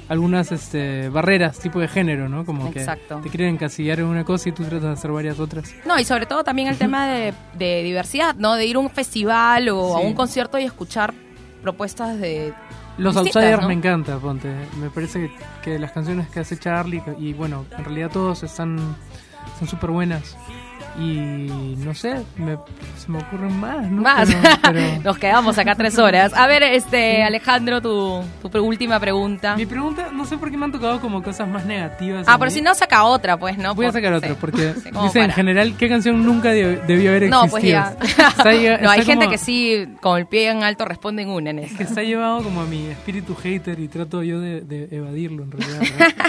algunas 0.09 0.53
este, 0.53 1.09
barreras 1.09 1.59
tipo 1.59 1.79
de 1.79 1.89
género, 1.89 2.29
¿no? 2.29 2.45
Como 2.45 2.69
Exacto. 2.69 3.19
que 3.19 3.25
te 3.25 3.29
quieren 3.31 3.55
encasillar 3.55 4.01
en 4.01 4.07
una 4.07 4.25
cosa 4.25 4.49
y 4.49 4.53
tú 4.53 4.65
tratas 4.65 4.83
de 4.83 4.93
hacer 4.93 5.11
varias 5.13 5.39
otras. 5.39 5.75
No, 5.87 5.99
y 5.99 6.05
sobre 6.05 6.27
todo 6.27 6.45
también 6.45 6.69
el 6.69 6.77
tema 6.77 7.07
de, 7.07 7.35
de 7.59 7.83
diversidad, 7.83 8.35
¿no? 8.37 8.55
De 8.55 8.67
ir 8.67 8.77
a 8.77 8.81
un 8.81 8.91
festival 8.91 9.69
o 9.69 9.97
a 9.97 10.01
un 10.01 10.15
concierto 10.15 10.59
y 10.59 10.65
escuchar 10.65 11.15
propuestas 11.63 12.19
de... 12.19 12.53
Los 12.99 13.17
Outsiders 13.17 13.63
¿no? 13.63 13.69
me 13.69 13.75
encanta, 13.75 14.19
ponte. 14.19 14.53
Me 14.79 14.91
parece 14.91 15.31
que, 15.31 15.31
que 15.63 15.79
las 15.79 15.93
canciones 15.93 16.29
que 16.29 16.41
hace 16.41 16.59
Charlie, 16.59 17.03
y 17.19 17.33
bueno, 17.33 17.65
en 17.77 17.85
realidad 17.85 18.11
todos 18.13 18.43
están 18.43 18.79
son 19.59 19.69
súper 19.69 19.91
buenas. 19.91 20.37
Y 20.99 21.75
no 21.79 21.95
sé, 21.95 22.23
me, 22.37 22.59
se 22.99 23.11
me 23.11 23.19
ocurren 23.19 23.59
más, 23.59 23.91
¿no? 23.91 24.03
Más. 24.03 24.29
Pero- 24.29 24.57
pero- 24.63 25.03
Nos 25.03 25.19
quedamos 25.19 25.57
acá 25.59 25.75
tres 25.75 25.99
horas. 25.99 26.33
A 26.35 26.47
ver, 26.47 26.63
este 26.63 27.23
Alejandro, 27.23 27.81
tu, 27.81 28.23
última 28.61 29.01
pregunta. 29.01 29.57
Mi 29.57 29.65
pregunta, 29.65 30.11
no 30.13 30.27
sé 30.27 30.37
por 30.37 30.51
qué 30.51 30.57
me 30.59 30.67
han 30.67 30.73
tocado 30.73 31.01
como 31.01 31.23
cosas 31.23 31.49
más 31.49 31.65
negativas. 31.65 32.27
Ah, 32.29 32.37
pero 32.39 32.51
mí. 32.51 32.55
si 32.55 32.61
no, 32.63 32.75
saca 32.75 33.05
otra, 33.05 33.39
pues, 33.39 33.57
¿no? 33.57 33.75
Voy 33.75 33.87
a 33.87 33.93
sacar 33.93 34.13
otra, 34.13 34.35
porque 34.35 34.75
Sí, 34.83 34.91
dice 35.03 35.21
en 35.23 35.31
general, 35.33 35.75
¿qué 35.79 35.89
canción 35.89 36.25
nunca 36.25 36.51
de- 36.51 36.77
debió 36.87 37.11
haber 37.11 37.25
existido? 37.25 37.45
No, 37.45 37.51
pues 37.51 37.65
ya. 37.65 37.97
Está 38.29 38.53
llega- 38.53 38.79
no, 38.79 38.91
hay 38.91 39.03
gente 39.05 39.29
que 39.29 39.39
sí, 39.39 39.87
con 40.03 40.19
el 40.19 40.27
pie 40.27 40.51
en 40.51 40.63
alto, 40.63 40.85
responde 40.85 41.23
en 41.23 41.31
una 41.31 41.51
en 41.51 41.61
Es 41.61 41.69
esa. 41.71 41.79
que 41.79 41.85
está 41.85 42.03
llevado 42.03 42.43
como 42.43 42.61
a 42.61 42.67
mi 42.67 42.87
espíritu 42.89 43.35
hater 43.35 43.81
y 43.81 43.89
trato 43.89 44.23
yo 44.23 44.41
de, 44.41 44.61
de 44.61 44.89
evadirlo 44.91 45.45
en 45.45 45.53
realidad. 45.53 45.81
¿no? 45.81 46.25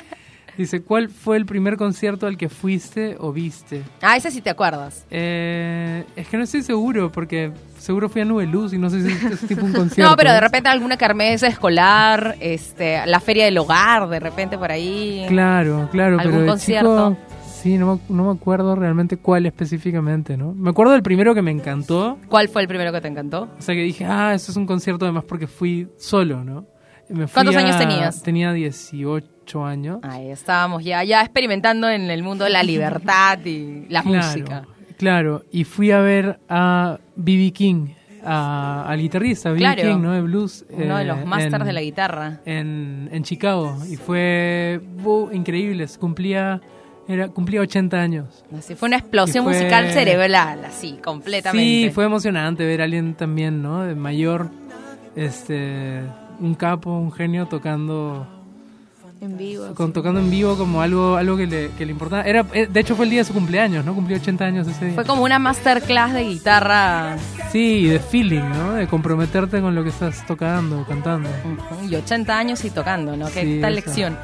Dice, 0.57 0.81
¿cuál 0.83 1.09
fue 1.09 1.37
el 1.37 1.45
primer 1.45 1.77
concierto 1.77 2.27
al 2.27 2.37
que 2.37 2.47
fuiste 2.49 3.15
o 3.19 3.31
viste? 3.33 3.81
Ah, 4.01 4.15
ese 4.17 4.29
sí 4.29 4.41
te 4.41 4.49
acuerdas. 4.51 5.05
Eh, 5.09 6.03
es 6.15 6.27
que 6.27 6.37
no 6.37 6.43
estoy 6.43 6.61
seguro, 6.61 7.11
porque 7.11 7.51
seguro 7.79 8.07
fui 8.07 8.21
a 8.21 8.25
Nube 8.25 8.45
Luz 8.45 8.71
y 8.73 8.77
no 8.77 8.89
sé 8.89 9.01
si 9.01 9.25
es 9.27 9.39
tipo 9.47 9.65
un 9.65 9.73
concierto. 9.73 10.09
No, 10.11 10.15
pero 10.15 10.31
de 10.31 10.39
repente 10.39 10.69
alguna 10.69 10.95
kermés 10.97 11.41
escolar, 11.43 12.35
este, 12.39 13.05
la 13.07 13.19
feria 13.19 13.45
del 13.45 13.57
hogar, 13.57 14.07
de 14.09 14.19
repente 14.19 14.57
por 14.57 14.71
ahí. 14.71 15.25
Claro, 15.27 15.89
claro, 15.91 16.19
¿Algún 16.19 16.31
pero 16.33 16.41
de 16.43 16.47
concierto? 16.49 17.17
chico, 17.17 17.35
sí, 17.51 17.77
no, 17.79 17.99
no 18.09 18.25
me 18.25 18.31
acuerdo 18.31 18.75
realmente 18.75 19.17
cuál 19.17 19.47
específicamente, 19.47 20.37
¿no? 20.37 20.53
Me 20.53 20.69
acuerdo 20.69 20.93
del 20.93 21.01
primero 21.01 21.33
que 21.33 21.41
me 21.41 21.51
encantó, 21.51 22.19
¿Cuál 22.29 22.47
fue 22.49 22.61
el 22.61 22.67
primero 22.67 22.91
que 22.91 23.01
te 23.01 23.07
encantó? 23.07 23.49
o 23.57 23.61
sea 23.61 23.73
que 23.73 23.81
dije, 23.81 24.05
ah, 24.05 24.33
esto 24.35 24.51
es 24.51 24.57
un 24.57 24.67
concierto 24.67 25.05
además 25.05 25.23
porque 25.27 25.47
fui 25.47 25.87
solo, 25.97 26.43
¿no? 26.43 26.65
Me 27.13 27.27
fui 27.27 27.33
¿Cuántos 27.33 27.55
a- 27.55 27.59
años 27.59 27.77
tenías? 27.77 28.23
Tenía 28.23 28.51
18 28.53 29.65
años. 29.65 29.99
Ahí 30.03 30.29
estábamos 30.31 30.83
ya, 30.83 31.03
ya 31.03 31.21
experimentando 31.21 31.89
en 31.89 32.09
el 32.09 32.23
mundo 32.23 32.43
de 32.45 32.49
la 32.49 32.63
libertad 32.63 33.39
y 33.45 33.85
la 33.89 34.01
claro, 34.03 34.17
música. 34.27 34.63
Claro, 34.97 35.43
y 35.51 35.63
fui 35.63 35.91
a 35.91 35.99
ver 35.99 36.39
a 36.49 36.97
B.B. 37.15 37.51
King, 37.51 37.87
a- 38.25 38.85
al 38.87 38.99
guitarrista 38.99 39.49
B.B. 39.49 39.59
Claro. 39.59 39.81
King, 39.81 40.01
¿no? 40.01 40.11
De 40.13 40.21
blues. 40.21 40.65
Uno 40.69 40.97
de 40.97 41.03
eh, 41.03 41.05
los 41.05 41.25
masters 41.25 41.53
en- 41.61 41.65
de 41.67 41.73
la 41.73 41.81
guitarra. 41.81 42.39
en, 42.45 43.09
en 43.11 43.23
Chicago 43.23 43.77
y 43.89 43.95
fue 43.97 44.79
increíble. 45.33 45.85
Cumplía, 45.99 46.61
era, 47.07 47.27
cumplía 47.27 47.61
80 47.61 47.99
años. 48.01 48.43
Así 48.57 48.75
fue 48.75 48.87
una 48.87 48.97
explosión 48.97 49.43
fue- 49.43 49.53
musical 49.53 49.89
cerebral, 49.91 50.63
así, 50.65 50.97
completamente. 51.03 51.63
Sí, 51.89 51.91
fue 51.93 52.05
emocionante 52.05 52.65
ver 52.65 52.81
a 52.81 52.85
alguien 52.85 53.13
también, 53.15 53.61
¿no? 53.61 53.83
De 53.83 53.93
mayor, 53.95 54.49
este, 55.15 56.01
un 56.39 56.55
capo, 56.55 56.91
un 56.97 57.11
genio 57.11 57.47
tocando, 57.47 58.27
En 59.21 59.37
vivo. 59.37 59.73
con, 59.75 59.93
tocando 59.93 60.19
en 60.19 60.29
vivo 60.29 60.57
como 60.57 60.81
algo, 60.81 61.15
algo 61.15 61.37
que 61.37 61.47
le, 61.47 61.69
que 61.71 61.85
le 61.85 61.91
importaba. 61.91 62.23
Era, 62.23 62.45
eh, 62.53 62.67
de 62.67 62.79
hecho 62.79 62.95
fue 62.95 63.05
el 63.05 63.11
día 63.11 63.21
de 63.21 63.25
su 63.25 63.33
cumpleaños, 63.33 63.85
¿no? 63.85 63.93
Cumplió 63.95 64.17
80 64.17 64.45
años 64.45 64.67
ese 64.67 64.85
día. 64.85 64.95
Fue 64.95 65.05
como 65.05 65.23
una 65.23 65.39
masterclass 65.39 66.13
de 66.13 66.23
guitarra 66.23 67.17
Sí, 67.51 67.85
de 67.85 67.99
feeling, 67.99 68.41
¿no? 68.41 68.73
De 68.73 68.87
comprometerte 68.87 69.61
con 69.61 69.75
lo 69.75 69.83
que 69.83 69.89
estás 69.89 70.25
tocando, 70.25 70.85
cantando. 70.87 71.29
y 71.89 71.95
80 71.95 72.37
años 72.37 72.65
y 72.65 72.69
tocando, 72.71 73.15
¿no? 73.15 73.27
Qué 73.27 73.41
Sí, 73.43 73.59
tal 73.61 73.75
lección. 73.75 74.17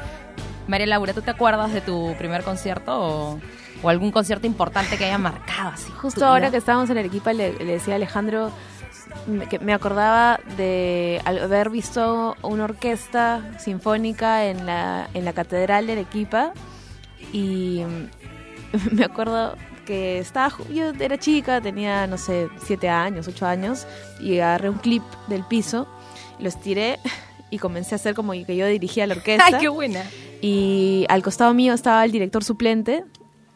María 0.68 0.86
Laura, 0.86 1.12
¿tú 1.14 1.22
te 1.22 1.30
acuerdas 1.30 1.72
de 1.72 1.80
tu 1.80 2.14
primer 2.18 2.42
concierto 2.44 2.92
o, 3.00 3.40
o 3.82 3.88
algún 3.88 4.12
concierto 4.12 4.46
importante 4.46 4.96
que 4.96 5.04
haya 5.06 5.18
marcado 5.18 5.70
así? 5.70 5.90
Justo 6.00 6.24
ahora 6.26 6.50
que 6.50 6.58
estábamos 6.58 6.90
en 6.90 6.98
Arequipa 6.98 7.32
le, 7.32 7.54
le 7.54 7.64
decía 7.64 7.94
a 7.94 7.96
Alejandro 7.96 8.50
que 9.48 9.58
me 9.58 9.72
acordaba 9.72 10.40
de 10.56 11.20
haber 11.24 11.70
visto 11.70 12.36
una 12.42 12.64
orquesta 12.64 13.58
sinfónica 13.58 14.46
en 14.46 14.66
la, 14.66 15.08
en 15.14 15.24
la 15.24 15.32
Catedral 15.32 15.86
de 15.86 15.92
Arequipa 15.92 16.52
y 17.32 17.82
me 18.92 19.04
acuerdo 19.04 19.56
que 19.84 20.18
estaba, 20.18 20.52
yo 20.72 20.92
era 21.00 21.18
chica, 21.18 21.60
tenía, 21.60 22.06
no 22.06 22.16
sé, 22.16 22.48
siete 22.64 22.88
años, 22.88 23.26
ocho 23.28 23.46
años, 23.46 23.86
y 24.20 24.38
agarré 24.38 24.70
un 24.70 24.78
clip 24.78 25.02
del 25.26 25.44
piso, 25.44 25.88
lo 26.38 26.48
estiré 26.48 26.98
y 27.50 27.58
comencé 27.58 27.94
a 27.94 27.96
hacer 27.96 28.14
como 28.14 28.32
que 28.32 28.56
yo 28.56 28.66
dirigía 28.66 29.06
la 29.06 29.14
orquesta. 29.16 29.46
¡Ay, 29.46 29.54
qué 29.60 29.68
buena! 29.68 30.04
Y 30.40 31.06
al 31.08 31.22
costado 31.22 31.52
mío 31.54 31.74
estaba 31.74 32.04
el 32.04 32.12
director 32.12 32.44
suplente 32.44 33.04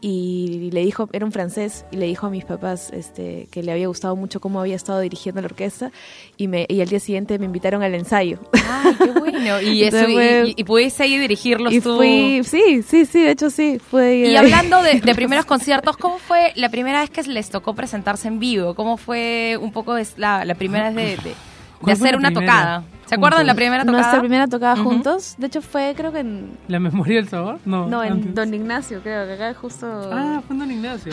y 0.06 0.70
le 0.70 0.80
dijo, 0.84 1.08
era 1.12 1.24
un 1.24 1.32
francés, 1.32 1.86
y 1.90 1.96
le 1.96 2.04
dijo 2.06 2.26
a 2.26 2.30
mis 2.30 2.44
papás 2.44 2.90
este, 2.92 3.48
que 3.50 3.62
le 3.62 3.72
había 3.72 3.86
gustado 3.88 4.14
mucho 4.16 4.38
cómo 4.38 4.60
había 4.60 4.76
estado 4.76 5.00
dirigiendo 5.00 5.40
la 5.40 5.46
orquesta 5.46 5.92
y, 6.36 6.46
me, 6.48 6.66
y 6.68 6.82
al 6.82 6.88
día 6.88 7.00
siguiente 7.00 7.38
me 7.38 7.46
invitaron 7.46 7.82
al 7.82 7.94
ensayo. 7.94 8.38
¡Ay, 8.68 8.94
qué 9.02 9.10
bueno! 9.12 9.60
Y, 9.62 9.82
eso, 9.84 9.96
Entonces 9.96 10.46
y, 10.46 10.50
y- 10.50 10.54
y 10.58 10.64
pudiste 10.64 11.02
ahí 11.04 11.16
dirigirlos 11.16 11.72
y 11.72 11.80
tú. 11.80 11.96
fui, 11.96 12.42
sí, 12.44 12.82
sí, 12.86 13.06
sí, 13.06 13.22
de 13.22 13.30
hecho 13.30 13.48
sí. 13.48 13.78
Fue, 13.90 14.16
Y 14.18 14.36
hablando 14.36 14.82
de, 14.82 15.00
de 15.00 15.14
primeros 15.14 15.44
conciertos, 15.46 15.96
¿cómo 15.96 16.18
fue 16.18 16.52
la 16.56 16.68
primera 16.68 17.00
vez 17.00 17.08
que 17.08 17.22
les 17.22 17.48
tocó 17.48 17.74
presentarse 17.74 18.28
en 18.28 18.38
vivo? 18.40 18.74
¿Cómo 18.74 18.98
fue 18.98 19.56
un 19.60 19.72
poco 19.72 19.96
la, 20.18 20.44
la 20.44 20.54
primera 20.54 20.90
vez 20.90 20.96
de, 20.96 21.02
de- 21.30 21.30
de 21.30 21.34
¿Cuál 21.80 21.96
fue 21.96 22.08
hacer 22.08 22.18
una 22.18 22.28
primera? 22.30 22.52
tocada? 22.52 22.84
¿Se 23.06 23.14
acuerdan 23.16 23.46
la 23.46 23.52
Juntos. 23.52 23.56
primera 23.56 23.82
tocada? 23.84 23.98
Nuestra 24.02 24.20
primera 24.20 24.46
tocada 24.46 24.74
Ujú. 24.74 24.84
juntos, 24.84 25.34
de 25.38 25.46
hecho 25.46 25.62
fue 25.62 25.94
creo 25.96 26.12
que 26.12 26.20
en, 26.20 26.56
¿La 26.68 26.78
memoria 26.80 27.16
del 27.16 27.28
sabor? 27.28 27.58
No, 27.64 27.86
no, 27.88 28.02
en 28.02 28.12
antes. 28.12 28.34
Don 28.34 28.52
Ignacio, 28.54 29.00
creo 29.02 29.26
que 29.26 29.32
acá 29.34 29.54
justo 29.54 29.86
Ah, 30.12 30.42
fue 30.46 30.54
en 30.54 30.60
Don 30.60 30.70
Ignacio. 30.70 31.12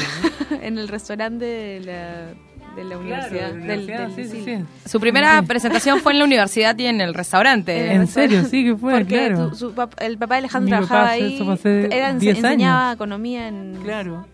¿no? 0.49 0.57
en 0.61 0.77
el 0.77 0.87
restaurante 0.87 1.43
de 1.45 1.79
la, 1.81 2.75
de 2.75 2.83
la 2.85 2.97
universidad. 2.97 3.49
Claro, 3.51 3.53
de 3.55 3.59
la 3.59 3.65
del- 3.67 3.79
universidad, 3.83 4.07
del- 4.07 4.15
sí, 4.15 4.23
sí, 4.37 4.43
sí. 4.45 4.57
sí. 4.83 4.89
Su 4.89 4.99
primera 5.01 5.41
presentación 5.41 5.99
fue 5.99 6.13
en 6.13 6.19
la 6.19 6.25
universidad 6.25 6.77
y 6.79 6.85
en 6.85 7.01
el 7.01 7.13
restaurante. 7.13 7.91
En 7.93 8.07
serio, 8.07 8.45
sí 8.45 8.63
que 8.63 8.75
fue, 8.75 8.93
Porque 8.93 9.27
claro. 9.27 9.49
tu- 9.49 9.55
su 9.55 9.73
el 9.99 10.17
papá 10.17 10.35
de 10.35 10.39
Alejandro 10.39 10.67
Mi 10.77 10.81
papá 10.83 10.87
trabajaba 10.87 11.11
hace- 11.11 11.23
ahí, 11.23 11.35
eso 11.35 11.51
hace 11.51 11.85
era, 11.97 12.13
10 12.13 12.37
enseñaba 12.37 12.93
economía 12.93 13.47
en, 13.49 13.79
Claro. 13.83 14.25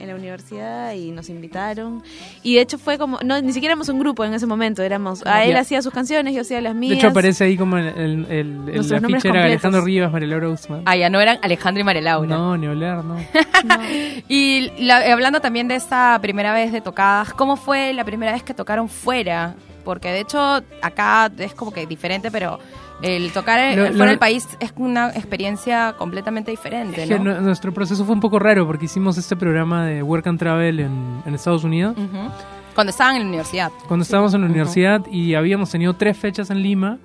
En 0.00 0.08
la 0.08 0.14
universidad 0.14 0.92
y 0.94 1.10
nos 1.12 1.28
invitaron. 1.28 2.02
Y 2.42 2.54
de 2.56 2.62
hecho 2.62 2.78
fue 2.78 2.98
como, 2.98 3.18
no, 3.24 3.40
ni 3.40 3.52
siquiera 3.52 3.72
éramos 3.72 3.88
un 3.88 3.98
grupo 3.98 4.24
en 4.24 4.34
ese 4.34 4.46
momento, 4.46 4.82
éramos, 4.82 5.24
a 5.26 5.44
él 5.44 5.56
hacía 5.56 5.82
sus 5.82 5.92
canciones, 5.92 6.34
yo 6.34 6.40
hacía 6.42 6.60
las 6.60 6.74
mías. 6.74 6.90
De 6.92 6.96
hecho 6.96 7.08
aparece 7.08 7.44
ahí 7.44 7.56
como 7.56 7.76
el, 7.76 7.86
el, 7.88 7.96
el, 7.96 8.26
el 8.30 8.64
Nuestros 8.64 9.02
nombres 9.02 9.20
afiche 9.20 9.28
era 9.28 9.40
completos. 9.42 9.44
Alejandro 9.64 9.80
Rivas, 9.82 10.12
María 10.12 10.28
Laura 10.28 10.48
Guzmán. 10.48 10.82
Ah, 10.86 10.96
ya 10.96 11.10
no 11.10 11.20
eran 11.20 11.38
Alejandro 11.42 11.80
y 11.80 11.84
María 11.84 12.02
Laura. 12.02 12.28
No, 12.36 12.56
ni 12.56 12.66
hablar, 12.66 13.04
no. 13.04 13.16
No. 13.64 13.74
Y 14.28 14.70
la- 14.78 15.12
hablando 15.12 15.40
también 15.40 15.68
de 15.68 15.74
esta 15.76 16.18
primera 16.22 16.52
vez 16.52 16.72
de 16.72 16.80
tocadas, 16.80 17.32
¿cómo 17.34 17.56
fue 17.56 17.92
la 17.92 18.04
primera 18.04 18.32
vez 18.32 18.42
que 18.42 18.54
tocaron 18.54 18.88
fuera? 18.88 19.54
Porque 19.84 20.08
de 20.10 20.20
hecho 20.20 20.62
acá 20.82 21.30
es 21.38 21.54
como 21.54 21.72
que 21.72 21.86
diferente, 21.86 22.30
pero 22.30 22.58
el 23.02 23.32
tocar 23.32 23.76
Lo- 23.76 23.86
fuera 23.92 24.06
del 24.10 24.18
país 24.18 24.46
es 24.60 24.72
una 24.76 25.08
experiencia 25.10 25.94
completamente 25.96 26.50
diferente, 26.50 27.02
Es 27.04 27.10
¿no? 27.10 27.18
nu- 27.18 27.40
nuestro 27.40 27.72
proceso 27.72 28.04
fue 28.04 28.14
un 28.14 28.20
poco 28.20 28.38
raro 28.38 28.66
porque 28.66 28.84
hicimos 28.86 29.16
este 29.18 29.36
programa 29.36 29.84
de 29.86 30.02
Work 30.02 30.26
and 30.26 30.38
Travel 30.38 30.80
en, 30.80 31.22
en 31.24 31.34
Estados 31.34 31.64
Unidos 31.64 31.96
Ujú. 31.96 32.30
Cuando 32.74 32.90
estaban 32.90 33.16
en 33.16 33.22
la 33.22 33.28
universidad. 33.28 33.70
cuando 33.88 34.04
estábamos 34.04 34.32
en 34.34 34.40
la 34.42 34.46
universidad 34.46 35.04
y 35.10 35.34
habíamos 35.34 35.70
tenido 35.70 35.94
tres 35.94 36.16
fechas 36.16 36.50
en 36.50 36.62
Lima 36.62 36.98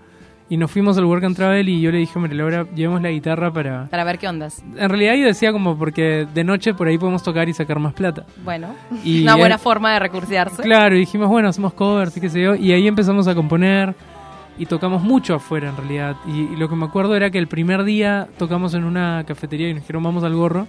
y 0.47 0.57
nos 0.57 0.69
fuimos 0.69 0.95
al 0.99 1.05
Work 1.05 1.23
and 1.23 1.35
Travel 1.35 1.67
y 1.67 1.81
yo 1.81 1.91
le 1.91 1.97
dije 1.97 2.19
María 2.19 2.37
Laura, 2.37 2.67
llevemos 2.75 3.01
la 3.01 3.09
guitarra 3.09 3.51
para... 3.51 3.87
Para 3.87 4.03
ver 4.03 4.19
qué 4.19 4.27
ondas. 4.27 4.63
En 4.77 4.89
realidad 4.89 5.15
yo 5.15 5.25
decía 5.25 5.51
como 5.51 5.75
porque 5.75 6.27
de 6.35 6.43
noche 6.43 6.75
por 6.75 6.87
ahí 6.87 6.99
podemos 6.99 7.23
tocar 7.23 7.49
y 7.49 7.53
sacar 7.53 7.79
más 7.79 7.93
plata. 7.93 8.25
Bueno, 8.43 8.67
Y 9.03 9.21
una 9.23 9.35
buena 9.37 9.55
eh, 9.55 9.59
forma 9.59 9.93
de 9.93 9.99
recursearse. 9.99 10.61
Claro, 10.61 10.95
y 10.95 10.99
dijimos, 10.99 11.29
bueno, 11.29 11.47
hacemos 11.49 11.73
covers 11.73 12.15
y 12.15 12.21
qué 12.21 12.29
sé 12.29 12.41
yo. 12.43 12.53
Y 12.53 12.71
ahí 12.73 12.87
empezamos 12.87 13.27
a 13.27 13.33
componer 13.33 13.95
y 14.57 14.65
tocamos 14.67 15.03
mucho 15.03 15.35
afuera 15.35 15.69
en 15.69 15.77
realidad. 15.77 16.15
Y, 16.27 16.53
y 16.53 16.55
lo 16.55 16.69
que 16.69 16.75
me 16.75 16.85
acuerdo 16.85 17.15
era 17.15 17.29
que 17.29 17.37
el 17.37 17.47
primer 17.47 17.83
día 17.83 18.27
tocamos 18.37 18.73
en 18.73 18.83
una 18.83 19.23
cafetería 19.27 19.69
y 19.69 19.73
nos 19.73 19.83
dijeron, 19.83 20.03
vamos 20.03 20.23
al 20.23 20.35
gorro. 20.35 20.67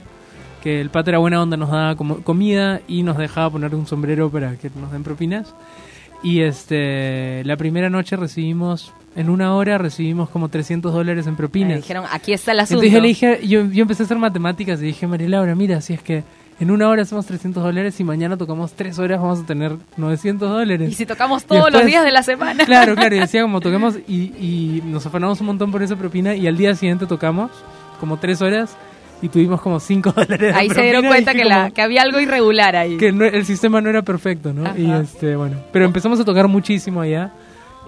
Que 0.63 0.81
el 0.81 0.91
pato 0.91 1.11
era 1.11 1.19
buena 1.19 1.41
onda, 1.41 1.57
nos 1.57 1.71
daba 1.71 1.95
como 1.95 2.23
comida 2.23 2.81
y 2.89 3.05
nos 3.05 3.17
dejaba 3.19 3.51
poner 3.51 3.75
un 3.75 3.87
sombrero 3.87 4.29
para 4.31 4.57
que 4.57 4.69
nos 4.81 4.91
den 4.91 5.05
propinas. 5.05 5.55
Y 6.23 6.41
este 6.41 7.43
la 7.45 7.57
primera 7.57 7.89
noche 7.91 8.17
recibimos, 8.17 8.93
en 9.15 9.31
una 9.31 9.55
hora 9.55 9.79
recibimos 9.79 10.29
como 10.29 10.49
300 10.49 10.93
dólares 10.93 11.27
en 11.27 11.33
Me 11.33 11.37
propinas. 11.37 11.77
dijeron, 11.77 12.05
aquí 12.11 12.33
está 12.33 12.51
el 12.53 12.61
asunto. 12.61 12.83
Entonces 12.83 12.93
yo 12.95 13.01
le 13.01 13.09
dije, 13.09 13.47
yo, 13.47 13.65
yo 13.71 13.83
empecé 13.83 14.03
a 14.03 14.07
hacer 14.07 14.19
matemáticas 14.19 14.81
y 14.83 14.87
dije, 14.87 15.07
María 15.07 15.29
Laura, 15.29 15.55
mira, 15.55 15.81
si 15.81 15.93
es 15.93 16.03
que 16.03 16.25
en 16.59 16.71
una 16.71 16.89
hora 16.89 17.03
hacemos 17.03 17.27
300 17.27 17.63
dólares 17.63 18.01
y 18.01 18.05
mañana 18.05 18.37
tocamos 18.37 18.73
tres 18.73 18.99
horas 18.99 19.21
vamos 19.21 19.41
a 19.41 19.47
tener 19.47 19.73
900 19.97 20.49
dólares. 20.51 20.91
Y 20.91 20.95
si 20.95 21.05
tocamos 21.07 21.45
todos 21.45 21.65
después- 21.65 21.83
los 21.83 21.87
días 21.91 22.05
de 22.05 22.13
la 22.13 22.23
semana. 22.23 22.65
Claro, 22.65 22.95
claro, 22.95 23.15
y 23.15 23.21
decía 23.21 23.43
como 23.43 23.61
tocamos 23.61 23.97
y, 24.09 24.33
y 24.39 24.83
nos 24.87 25.05
afanamos 25.07 25.41
un 25.41 25.47
montón 25.49 25.71
por 25.71 25.83
esa 25.83 25.97
propina 25.97 26.35
y 26.35 26.47
al 26.47 26.57
día 26.57 26.75
siguiente 26.75 27.07
tocamos 27.07 27.51
como 28.01 28.19
tres 28.19 28.41
horas 28.43 28.77
y 29.23 29.29
tuvimos 29.29 29.61
como 29.61 29.81
5 29.81 30.13
dólares. 30.17 30.39
de 30.41 30.53
Ahí 30.53 30.69
se 30.69 30.75
propina 30.75 30.83
dieron 30.85 31.07
cuenta 31.07 31.33
que, 31.35 31.45
la, 31.45 31.71
que 31.71 31.83
había 31.83 32.03
algo 32.03 32.21
irregular 32.21 32.75
ahí. 32.77 32.97
que 32.97 33.13
no- 33.13 33.25
el 33.25 33.45
sistema 33.45 33.81
no 33.81 33.91
era 33.91 34.03
perfecto, 34.03 34.53
¿no? 34.53 34.65
Ajá. 34.67 34.79
Y 34.79 34.91
este, 34.91 35.37
bueno, 35.37 35.57
pero 35.73 35.85
empezamos 35.85 36.19
a 36.21 36.25
tocar 36.25 36.49
muchísimo 36.49 37.01
allá 37.03 37.33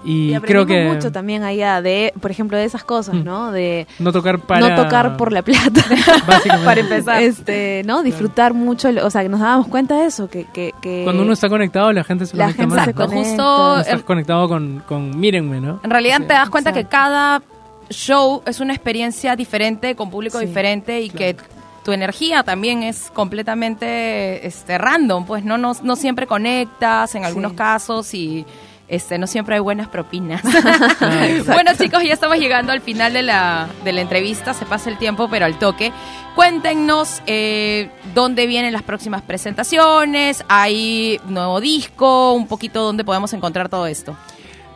y, 0.05 0.33
Y 0.35 0.39
creo 0.39 0.61
aprendimos 0.61 0.67
que 0.91 0.95
mucho 0.95 1.11
también 1.11 1.43
allá 1.43 1.81
de, 1.81 2.13
por 2.21 2.31
ejemplo, 2.31 2.57
de 2.57 2.63
esas 2.65 2.83
cosas, 2.83 3.15
Mm. 3.15 3.23
¿no? 3.23 3.51
De 3.51 3.85
no 3.99 4.11
tocar 4.11 4.39
para 4.39 4.69
no 4.69 4.75
tocar 4.83 5.17
por 5.17 5.31
la 5.33 5.41
plata. 5.41 5.81
básicamente. 6.27 6.65
Para 6.65 6.79
empezar. 6.81 7.21
Este, 7.21 7.81
¿no? 7.85 8.01
Disfrutar 8.03 8.53
mucho, 8.53 8.89
o 9.03 9.09
sea, 9.09 9.23
que 9.23 9.29
nos 9.29 9.39
dábamos 9.41 9.67
cuenta 9.67 9.95
de 9.99 10.05
eso, 10.05 10.29
que... 10.29 10.45
que, 10.53 10.73
que 10.81 11.01
Cuando 11.03 11.23
uno 11.23 11.33
está 11.33 11.49
conectado, 11.49 11.91
la 11.91 12.03
gente 12.03 12.25
se 12.25 12.37
la 12.37 12.45
conecta 12.53 12.61
gente 12.63 12.75
más. 12.75 12.85
se 12.85 12.91
Exacto, 12.91 13.01
¿no? 13.03 13.21
conecta. 13.21 13.29
justo 13.43 13.79
Estás 13.81 14.03
conectado 14.03 14.47
con, 14.47 14.83
con 14.87 15.19
mírenme, 15.19 15.59
¿no? 15.59 15.79
En 15.83 15.89
realidad 15.89 16.17
Sí. 16.19 16.23
te 16.27 16.33
das 16.33 16.49
cuenta 16.49 16.71
que 16.71 16.85
cada 16.85 17.41
show 17.89 18.41
es 18.45 18.59
una 18.59 18.73
experiencia 18.73 19.35
diferente, 19.35 19.95
con 19.95 20.09
público 20.09 20.39
Sí. 20.39 20.45
diferente 20.45 21.01
y 21.01 21.09
que 21.09 21.35
tu 21.83 21.91
energía 21.91 22.43
también 22.43 22.83
es 22.83 23.09
completamente 23.13 24.45
este, 24.45 24.77
random, 24.77 25.25
pues 25.25 25.43
no, 25.43 25.57
no, 25.57 25.73
no 25.81 25.95
siempre 25.95 26.27
conectas 26.27 27.15
en 27.15 27.25
algunos 27.25 27.51
Sí. 27.51 27.57
casos 27.57 28.13
y 28.13 28.45
este, 28.89 29.17
no 29.17 29.27
siempre 29.27 29.55
hay 29.55 29.61
buenas 29.61 29.87
propinas. 29.87 30.41
Ah, 31.01 31.27
bueno 31.53 31.71
chicos, 31.79 32.03
ya 32.03 32.13
estamos 32.13 32.37
llegando 32.37 32.71
al 32.71 32.81
final 32.81 33.13
de 33.13 33.21
la, 33.23 33.67
de 33.83 33.93
la 33.93 34.01
entrevista, 34.01 34.53
se 34.53 34.65
pasa 34.65 34.89
el 34.89 34.97
tiempo 34.97 35.29
pero 35.29 35.45
al 35.45 35.57
toque. 35.57 35.91
Cuéntenos 36.35 37.21
eh, 37.25 37.89
dónde 38.13 38.47
vienen 38.47 38.73
las 38.73 38.83
próximas 38.83 39.21
presentaciones, 39.21 40.43
hay 40.47 41.19
nuevo 41.27 41.59
disco, 41.61 42.33
un 42.33 42.47
poquito 42.47 42.81
dónde 42.83 43.03
podemos 43.03 43.33
encontrar 43.33 43.69
todo 43.69 43.87
esto. 43.87 44.15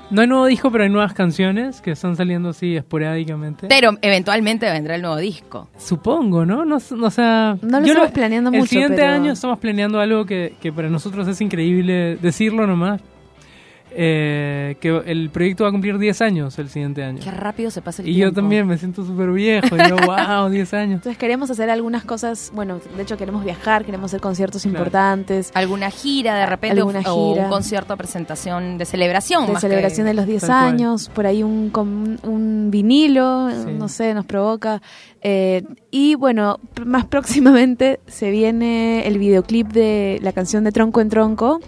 No 0.10 0.21
hay 0.21 0.28
nuevo 0.28 0.45
disco, 0.45 0.69
pero 0.71 0.84
hay 0.84 0.89
nuevas 0.89 1.13
canciones 1.13 1.82
que 1.82 1.91
están 1.91 2.15
saliendo 2.15 2.49
así 2.49 2.76
esporádicamente. 2.76 3.67
Pero 3.67 3.91
eventualmente 4.02 4.69
vendrá 4.69 4.95
el 4.95 5.02
nuevo 5.02 5.17
disco. 5.17 5.69
Supongo, 5.78 6.45
¿no? 6.45 6.65
No, 6.65 6.78
no, 6.91 7.06
o 7.08 7.10
sea, 7.12 7.58
No 7.62 7.80
lo 7.80 7.86
yo 7.86 7.93
estamos 7.93 8.12
planeando 8.12 8.49
el 8.52 8.58
mucho, 8.58 8.69
siguiente 8.69 8.97
pero- 8.97 9.13
año 9.13 9.32
estamos 9.32 9.58
planeando 9.60 9.99
algo 9.99 10.26
que, 10.26 10.56
que 10.62 10.71
para 10.71 10.89
nosotros 10.89 11.28
es 11.28 11.39
increíble 11.41 12.17
decirlo 12.21 12.67
nomás. 12.67 13.02
Eh, 13.95 14.75
que 14.79 15.01
el 15.06 15.29
proyecto 15.29 15.63
va 15.65 15.69
a 15.69 15.71
cumplir 15.71 15.97
10 15.99 16.21
años 16.21 16.58
el 16.58 16.69
siguiente 16.69 17.03
año. 17.03 17.19
Qué 17.23 17.29
rápido 17.32 17.69
se 17.69 17.82
pasa 17.82 18.01
el 18.01 18.08
Y 18.10 18.15
tiempo. 18.15 18.32
yo 18.32 18.36
también 18.41 18.65
me 18.65 18.77
siento 18.77 19.06
súper 19.06 19.29
viejo. 19.32 19.75
Y 19.75 19.88
yo, 19.89 19.95
wow, 20.06 20.49
10 20.49 20.73
años. 20.73 20.95
Entonces 20.95 21.17
queremos 21.17 21.51
hacer 21.51 21.69
algunas 21.69 22.03
cosas, 22.03 22.51
bueno, 22.56 22.79
de 22.95 23.03
hecho 23.03 23.17
queremos 23.17 23.43
viajar, 23.45 23.86
queremos 23.86 24.10
hacer 24.12 24.19
conciertos 24.21 24.63
Claro. 24.63 24.77
importantes, 24.79 25.51
¿Alguna 25.53 25.91
gira 25.91 26.36
de 26.36 26.45
repente? 26.47 26.79
Alguna 26.79 27.01
o 27.06 27.34
gira. 27.34 27.43
un 27.45 27.49
concierto, 27.51 27.95
presentación 27.97 28.77
de 28.77 28.86
celebración. 28.86 29.45
de 29.45 29.53
más 29.53 29.62
que- 29.62 29.69
celebración 29.69 30.08
de 30.08 30.13
los 30.15 30.25
10 30.25 30.41
Tal 30.41 30.49
cual. 30.49 30.63
años, 30.73 31.10
por 31.10 31.25
ahí 31.27 31.43
un, 31.43 31.69
com- 31.69 32.17
un 32.23 32.69
vinilo, 32.71 33.49
Sí. 33.51 33.71
no 33.77 33.88
sé, 33.89 34.13
nos 34.13 34.25
provoca. 34.25 34.82
Eh, 35.21 35.63
y 35.91 36.15
bueno, 36.15 36.60
más 36.86 37.06
próximamente 37.53 37.99
se 38.08 38.32
viene 38.32 39.08
el 39.08 39.17
videoclip 39.19 39.67
de 39.71 40.19
la 40.21 40.32
canción 40.34 40.63
de 40.63 40.71
Tronco 40.71 40.99
en 41.01 41.10
Tronco, 41.10 41.60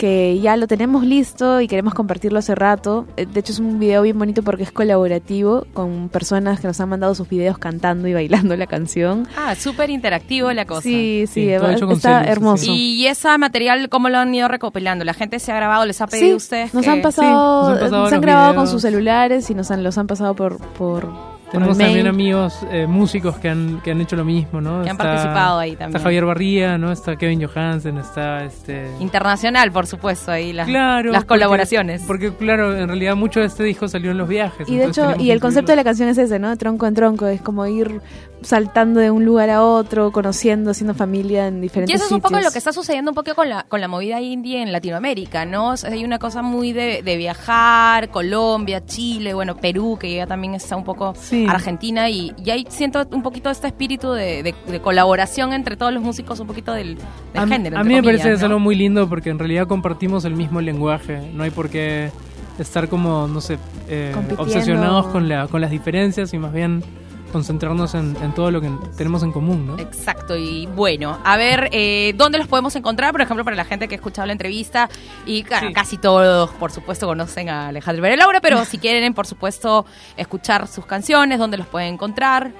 que 0.00 0.40
ya 0.40 0.56
lo 0.56 0.66
tenemos 0.66 1.04
listo 1.04 1.60
y 1.60 1.68
queremos 1.68 1.92
compartirlo 1.92 2.38
hace 2.38 2.54
rato. 2.54 3.04
Eh, 3.18 3.26
De 3.26 3.40
hecho 3.40 3.52
es 3.52 3.58
un 3.58 3.78
video 3.78 4.00
bien 4.00 4.18
bonito 4.18 4.42
porque 4.42 4.62
es 4.62 4.72
colaborativo 4.72 5.66
con 5.74 6.08
personas 6.08 6.58
que 6.58 6.66
nos 6.66 6.80
han 6.80 6.88
mandado 6.88 7.14
sus 7.14 7.28
videos 7.28 7.58
cantando 7.58 8.08
y 8.08 8.14
bailando 8.14 8.56
la 8.56 8.66
canción. 8.66 9.28
Ah, 9.36 9.54
súper 9.54 9.90
interactivo 9.90 10.50
la 10.52 10.64
cosa. 10.64 10.80
Sí, 10.80 11.24
sí, 11.26 11.44
Sí, 11.44 11.52
va- 11.52 11.74
está 11.92 12.24
hermoso. 12.24 12.64
¿Y 12.72 13.06
ese 13.06 13.36
material 13.36 13.90
cómo 13.90 14.08
lo 14.08 14.16
han 14.18 14.34
ido 14.34 14.48
recopilando? 14.48 15.04
¿La 15.04 15.12
gente 15.12 15.38
se 15.38 15.52
ha 15.52 15.56
grabado? 15.56 15.84
¿Les 15.84 16.00
ha 16.00 16.06
pedido 16.06 16.26
Sí, 16.28 16.32
a 16.32 16.36
ustedes? 16.36 16.74
nos 16.74 16.84
que- 16.84 16.90
han 16.90 17.02
pasado, 17.02 17.66
Sí, 17.66 17.72
nos 17.74 17.82
han 17.82 17.90
pasado 17.90 18.08
se 18.08 18.14
han 18.14 18.20
los 18.20 18.26
grabado 18.26 18.46
con 18.54 18.64
videos. 18.64 18.70
sus 18.70 18.82
celulares 18.82 19.50
y 19.50 19.54
nos 19.54 19.70
han, 19.70 19.84
los 19.84 19.98
han 19.98 20.06
pasado 20.06 20.34
por, 20.34 20.56
por, 20.58 21.08
por 21.08 21.29
Tenemos 21.50 21.76
también 21.78 22.06
amigos 22.06 22.58
eh, 22.70 22.86
músicos 22.86 23.36
que 23.38 23.48
han, 23.48 23.80
que 23.82 23.90
han 23.90 24.00
hecho 24.00 24.16
lo 24.16 24.24
mismo, 24.24 24.60
¿no? 24.60 24.82
Que 24.82 24.90
han 24.90 24.96
participado 24.96 25.58
ahí 25.58 25.72
también. 25.72 25.96
Está 25.96 26.00
Javier 26.00 26.24
Barría, 26.24 26.78
¿no? 26.78 26.92
Está 26.92 27.16
Kevin 27.16 27.44
Johansen, 27.46 27.98
está 27.98 28.44
este... 28.44 28.90
Internacional, 29.00 29.72
por 29.72 29.86
supuesto, 29.86 30.30
ahí 30.30 30.52
las, 30.52 30.68
Claro, 30.68 31.10
las 31.10 31.24
colaboraciones. 31.24 32.02
Porque, 32.06 32.32
claro, 32.32 32.76
en 32.76 32.86
realidad 32.88 33.16
mucho 33.16 33.40
de 33.40 33.46
este 33.46 33.64
disco 33.64 33.88
salió 33.88 34.12
en 34.12 34.18
los 34.18 34.28
viajes. 34.28 34.68
Y 34.68 34.76
de 34.76 34.86
hecho, 34.86 35.14
y 35.18 35.30
el 35.30 35.40
concepto 35.40 35.72
de 35.72 35.76
la 35.76 35.84
canción 35.84 36.08
es 36.08 36.18
ese, 36.18 36.38
¿no? 36.38 36.56
Tronco 36.56 36.86
en 36.86 36.94
tronco, 36.94 37.26
es 37.26 37.40
como 37.40 37.66
ir 37.66 38.00
saltando 38.42 39.00
de 39.00 39.10
un 39.10 39.24
lugar 39.24 39.50
a 39.50 39.62
otro, 39.62 40.12
conociendo, 40.12 40.70
haciendo 40.70 40.94
familia 40.94 41.48
en 41.48 41.60
diferentes 41.60 41.92
Y 41.92 41.94
eso 41.96 42.06
es 42.06 42.12
un 42.12 42.18
sitios. 42.18 42.30
poco 42.32 42.42
lo 42.42 42.50
que 42.50 42.58
está 42.58 42.72
sucediendo 42.72 43.10
un 43.10 43.14
poco 43.14 43.34
con 43.34 43.48
la, 43.50 43.64
con 43.64 43.80
la 43.80 43.88
movida 43.88 44.20
indie 44.20 44.62
en 44.62 44.72
Latinoamérica, 44.72 45.44
¿no? 45.44 45.70
O 45.70 45.76
sea, 45.76 45.90
hay 45.90 46.04
una 46.04 46.18
cosa 46.18 46.40
muy 46.42 46.72
de, 46.72 47.02
de 47.02 47.16
viajar, 47.16 48.08
Colombia, 48.08 48.84
Chile, 48.86 49.34
bueno, 49.34 49.56
Perú, 49.56 49.98
que 50.00 50.14
ya 50.14 50.26
también 50.26 50.54
está 50.54 50.76
un 50.76 50.84
poco 50.84 51.14
Sí. 51.16 51.39
Argentina, 51.48 52.08
y, 52.10 52.32
y 52.44 52.50
ahí 52.50 52.66
siento 52.68 53.06
un 53.12 53.22
poquito 53.22 53.48
este 53.50 53.66
espíritu 53.68 54.12
de, 54.12 54.42
de- 54.42 54.54
de 54.66 54.80
colaboración 54.80 55.52
entre 55.52 55.76
todos 55.76 55.92
los 55.92 56.02
músicos, 56.02 56.40
un 56.40 56.46
poquito 56.46 56.72
del, 56.72 56.96
del 56.96 57.42
a, 57.42 57.46
mí- 57.46 57.52
género. 57.52 57.78
a 57.78 57.84
mí 57.84 57.94
me 57.94 58.00
comillas, 58.00 58.20
parece 58.22 58.32
es 58.34 58.40
¿no? 58.40 58.46
algo 58.46 58.58
muy 58.58 58.74
lindo 58.76 59.08
porque 59.08 59.30
en 59.30 59.38
realidad 59.38 59.66
compartimos 59.66 60.24
el 60.24 60.34
mismo 60.34 60.60
lenguaje. 60.60 61.30
No 61.34 61.44
hay 61.44 61.50
por 61.50 61.70
qué 61.70 62.10
estar 62.58 62.88
como, 62.88 63.26
no 63.28 63.40
sé, 63.40 63.58
eh, 63.88 64.14
obsesionados 64.36 65.06
con, 65.06 65.28
la, 65.28 65.46
con 65.48 65.60
las 65.60 65.70
diferencias 65.70 66.34
y 66.34 66.38
más 66.38 66.52
bien 66.52 66.82
concentrarnos 67.30 67.94
en, 67.94 68.16
en 68.22 68.32
todo 68.34 68.50
lo 68.50 68.60
que 68.60 68.70
tenemos 68.96 69.22
en 69.22 69.32
común, 69.32 69.66
¿no? 69.66 69.78
Exacto, 69.78 70.36
y 70.36 70.66
bueno, 70.66 71.18
a 71.24 71.36
ver, 71.36 71.68
eh, 71.72 72.12
¿dónde 72.16 72.38
los 72.38 72.46
podemos 72.48 72.74
encontrar? 72.76 73.12
Por 73.12 73.20
ejemplo, 73.22 73.44
para 73.44 73.56
la 73.56 73.64
gente 73.64 73.88
que 73.88 73.94
ha 73.94 73.96
escuchado 73.96 74.26
la 74.26 74.32
entrevista, 74.32 74.88
y 75.26 75.42
claro, 75.42 75.68
Sí. 75.68 75.72
casi 75.72 75.96
todos, 75.98 76.50
por 76.50 76.70
supuesto, 76.72 77.06
conocen 77.06 77.48
a 77.48 77.68
Alejandro 77.68 78.02
Vera 78.02 78.16
Laura, 78.16 78.40
pero 78.40 78.64
si 78.64 78.78
quieren, 78.78 79.14
por 79.14 79.26
supuesto, 79.26 79.86
escuchar 80.16 80.66
sus 80.68 80.86
canciones, 80.86 81.38
¿dónde 81.38 81.56
los 81.56 81.66
pueden 81.66 81.94
encontrar? 81.94 82.50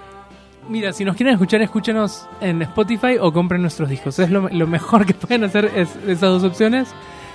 Mira, 0.69 0.93
si 0.93 1.05
nos 1.05 1.17
quieren 1.17 1.33
escuchar, 1.35 1.63
escúchenos 1.63 2.27
en 2.41 2.63
Spotify 2.63 3.17
o 3.21 3.33
compren 3.33 3.63
nuestros 3.63 3.89
discos. 3.89 4.19
Es 4.19 4.31
lo, 4.31 4.49
lo 4.51 4.67
mejor 4.67 5.07
que 5.07 5.15
pueden 5.15 5.43
hacer 5.45 5.71
es 5.75 5.89
esas 6.07 6.21
dos 6.21 6.45
opciones. 6.45 6.89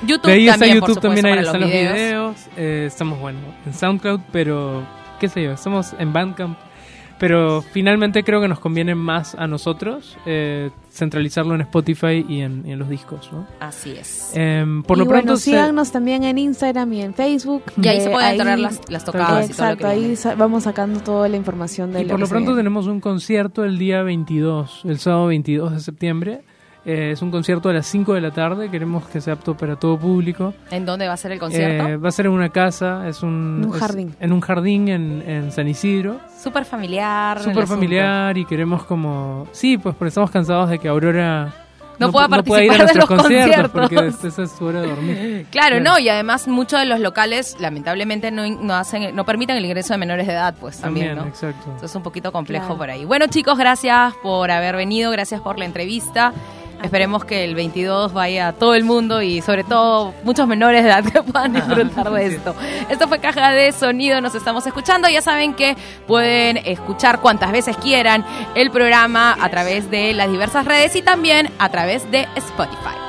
YouTube 0.06 0.28
De 0.28 0.34
ahí 0.34 0.46
está 0.48 0.60
también, 0.60 0.80
por 0.80 0.90
YouTube, 0.90 1.02
supuesto, 1.04 1.22
también 1.22 1.40
ahí 1.40 1.46
están 1.46 1.62
los 1.62 1.70
videos. 1.70 2.36
eh, 2.58 2.84
estamos, 2.88 3.20
bueno, 3.20 3.40
en 3.66 3.74
SoundCloud, 3.74 4.22
pero 4.32 4.84
qué 5.20 5.28
sé 5.28 5.44
yo, 5.44 5.54
estamos 5.54 5.94
en 5.98 6.14
Bandcamp. 6.14 6.58
Pero 7.28 7.62
finalmente 7.62 8.24
creo 8.24 8.40
que 8.42 8.48
nos 8.48 8.60
conviene 8.60 8.94
más 8.96 9.36
a 9.36 9.48
nosotros 9.48 10.18
eh, 10.26 10.70
centralizarlo 10.92 11.56
en 11.56 11.62
Spotify 11.62 12.26
y 12.28 12.42
en, 12.42 12.64
y 12.66 12.72
en 12.72 12.80
los 12.80 12.88
discos, 12.90 13.30
¿no? 13.32 13.48
Así 13.60 13.92
es. 13.92 14.32
Em, 14.36 14.84
por 14.84 14.98
y 14.98 15.00
lo 15.00 15.06
bueno, 15.06 15.22
pronto, 15.24 15.38
se- 15.38 15.46
síganos 15.52 15.92
también 15.92 16.24
en 16.24 16.38
Instagram 16.38 16.94
y 16.94 17.02
en 17.02 17.14
Facebook. 17.14 17.64
y 17.82 17.88
ahí 17.88 17.98
Eh, 17.98 18.02
se 18.02 18.10
pueden 18.10 18.32
enterar 18.34 18.60
las, 18.60 18.82
las 18.90 19.04
tocadas 19.06 19.50
y 19.50 19.54
todo 19.54 19.72
lo 19.72 19.78
que 19.78 19.84
Exacto, 19.84 19.88
ahí 19.88 20.00
viene. 20.16 20.36
vamos 20.38 20.64
sacando 20.64 21.00
toda 21.00 21.28
la 21.28 21.38
información 21.38 21.92
de 21.94 22.02
y 22.02 22.04
lo 22.06 22.12
por 22.12 22.20
lo 22.20 22.26
se 22.28 22.32
pronto 22.32 22.56
tenemos 22.56 22.88
un 22.88 23.00
concierto 23.02 23.64
el 23.66 23.78
día 23.78 24.04
22, 24.04 24.82
el 24.86 25.00
sábado 25.00 25.28
22 25.28 25.72
de 25.74 25.80
septiembre, 25.80 26.42
Eh, 26.86 27.12
es 27.14 27.22
un 27.24 27.32
concierto 27.32 27.70
a 27.70 27.74
las 27.74 27.88
5 27.88 28.14
de 28.14 28.22
la 28.22 28.30
tarde, 28.32 28.70
queremos 28.70 29.08
que 29.08 29.20
sea 29.20 29.34
apto 29.34 29.56
para 29.58 29.76
todo 29.76 29.98
público. 29.98 30.54
¿En 30.70 30.86
dónde 30.86 31.08
va 31.08 31.14
a 31.14 31.18
ser 31.18 31.32
el 31.32 31.40
concierto? 31.40 31.88
Eh, 31.88 31.98
va 31.98 32.10
a 32.10 32.12
ser 32.12 32.28
en 32.28 32.32
una 32.34 32.50
casa, 32.50 33.08
es 33.08 33.24
un, 33.24 33.62
En 33.64 33.70
un 33.70 33.74
es 33.76 33.80
jardín. 33.82 34.16
En 34.20 34.32
un 34.32 34.42
jardín 34.42 34.88
en, 34.90 35.24
en 35.28 35.52
San 35.52 35.68
Isidro. 35.68 36.20
Súper 36.40 36.64
familiar. 36.66 37.42
Súper 37.42 37.66
familiar 37.66 38.38
y 38.38 38.46
queremos 38.46 38.84
como... 38.86 39.48
Sí, 39.52 39.78
pues 39.80 39.96
porque 39.96 40.10
estamos 40.10 40.30
cansados 40.30 40.70
de 40.70 40.78
que 40.78 40.88
Aurora 40.88 41.52
No 41.98 42.12
pueda 42.12 42.28
ir 42.28 42.34
a 42.34 42.36
participar 42.38 42.62
de 42.72 42.78
nuestros 42.78 43.10
los 43.10 43.20
conciertos 43.22 43.72
porque 43.72 43.96
conciertos. 43.96 44.26
esa 44.26 44.44
es 44.44 44.52
su 44.52 44.66
hora 44.66 44.82
de 44.82 44.88
dormir. 44.88 45.46
Claro, 45.52 45.80
no, 45.80 45.98
y 45.98 46.08
además 46.10 46.48
muchos 46.48 46.80
de 46.80 46.86
los 46.86 47.00
locales 47.00 47.56
lamentablemente 47.60 48.30
no, 48.30 48.48
no 48.48 48.76
hacen, 48.76 49.16
no 49.16 49.26
permiten 49.26 49.58
el 49.58 49.66
ingreso 49.66 49.94
de 49.96 49.98
menores 49.98 50.28
de 50.28 50.34
edad, 50.34 50.54
pues 50.62 50.78
también, 50.80 51.08
También, 51.16 51.26
¿no? 51.26 51.32
exacto. 51.32 51.64
Entonces 51.66 51.90
es 51.90 51.96
un 51.96 52.04
poquito 52.04 52.32
complejo 52.32 52.66
Claro. 52.66 52.78
por 52.78 52.90
ahí. 52.92 53.06
Bueno, 53.06 53.26
chicos, 53.28 53.58
gracias 53.58 54.14
por 54.22 54.52
haber 54.52 54.76
venido, 54.76 55.10
gracias 55.10 55.42
por 55.42 55.58
la 55.58 55.66
entrevista. 55.66 56.32
Esperemos 56.84 57.26
que 57.26 57.44
el 57.44 57.56
22 57.56 58.14
vaya 58.14 58.50
a 58.50 58.54
todo 58.54 58.76
el 58.76 58.84
mundo 58.84 59.22
y 59.22 59.42
sobre 59.42 59.64
todo 59.64 60.14
muchos 60.24 60.48
menores 60.48 60.84
de 60.84 60.90
edad 60.90 61.04
que 61.04 61.22
puedan 61.24 61.54
disfrutar 61.54 62.12
de 62.12 62.26
esto. 62.28 62.56
Esto 62.90 63.08
fue 63.08 63.20
Caja 63.20 63.52
de 63.52 63.72
Sonido, 63.72 64.22
nos 64.22 64.36
estamos 64.36 64.66
escuchando. 64.68 65.10
Ya 65.10 65.22
saben 65.22 65.54
que 65.54 65.76
pueden 66.08 66.58
escuchar 66.58 67.22
cuantas 67.22 67.52
veces 67.52 67.78
quieran 67.78 68.26
el 68.56 68.72
programa 68.72 69.36
a 69.40 69.50
través 69.50 69.90
de 69.90 70.14
las 70.14 70.30
diversas 70.30 70.66
redes 70.66 70.96
y 70.96 71.02
también 71.02 71.50
a 71.60 71.70
través 71.70 72.10
de 72.12 72.28
Spotify. 72.36 73.05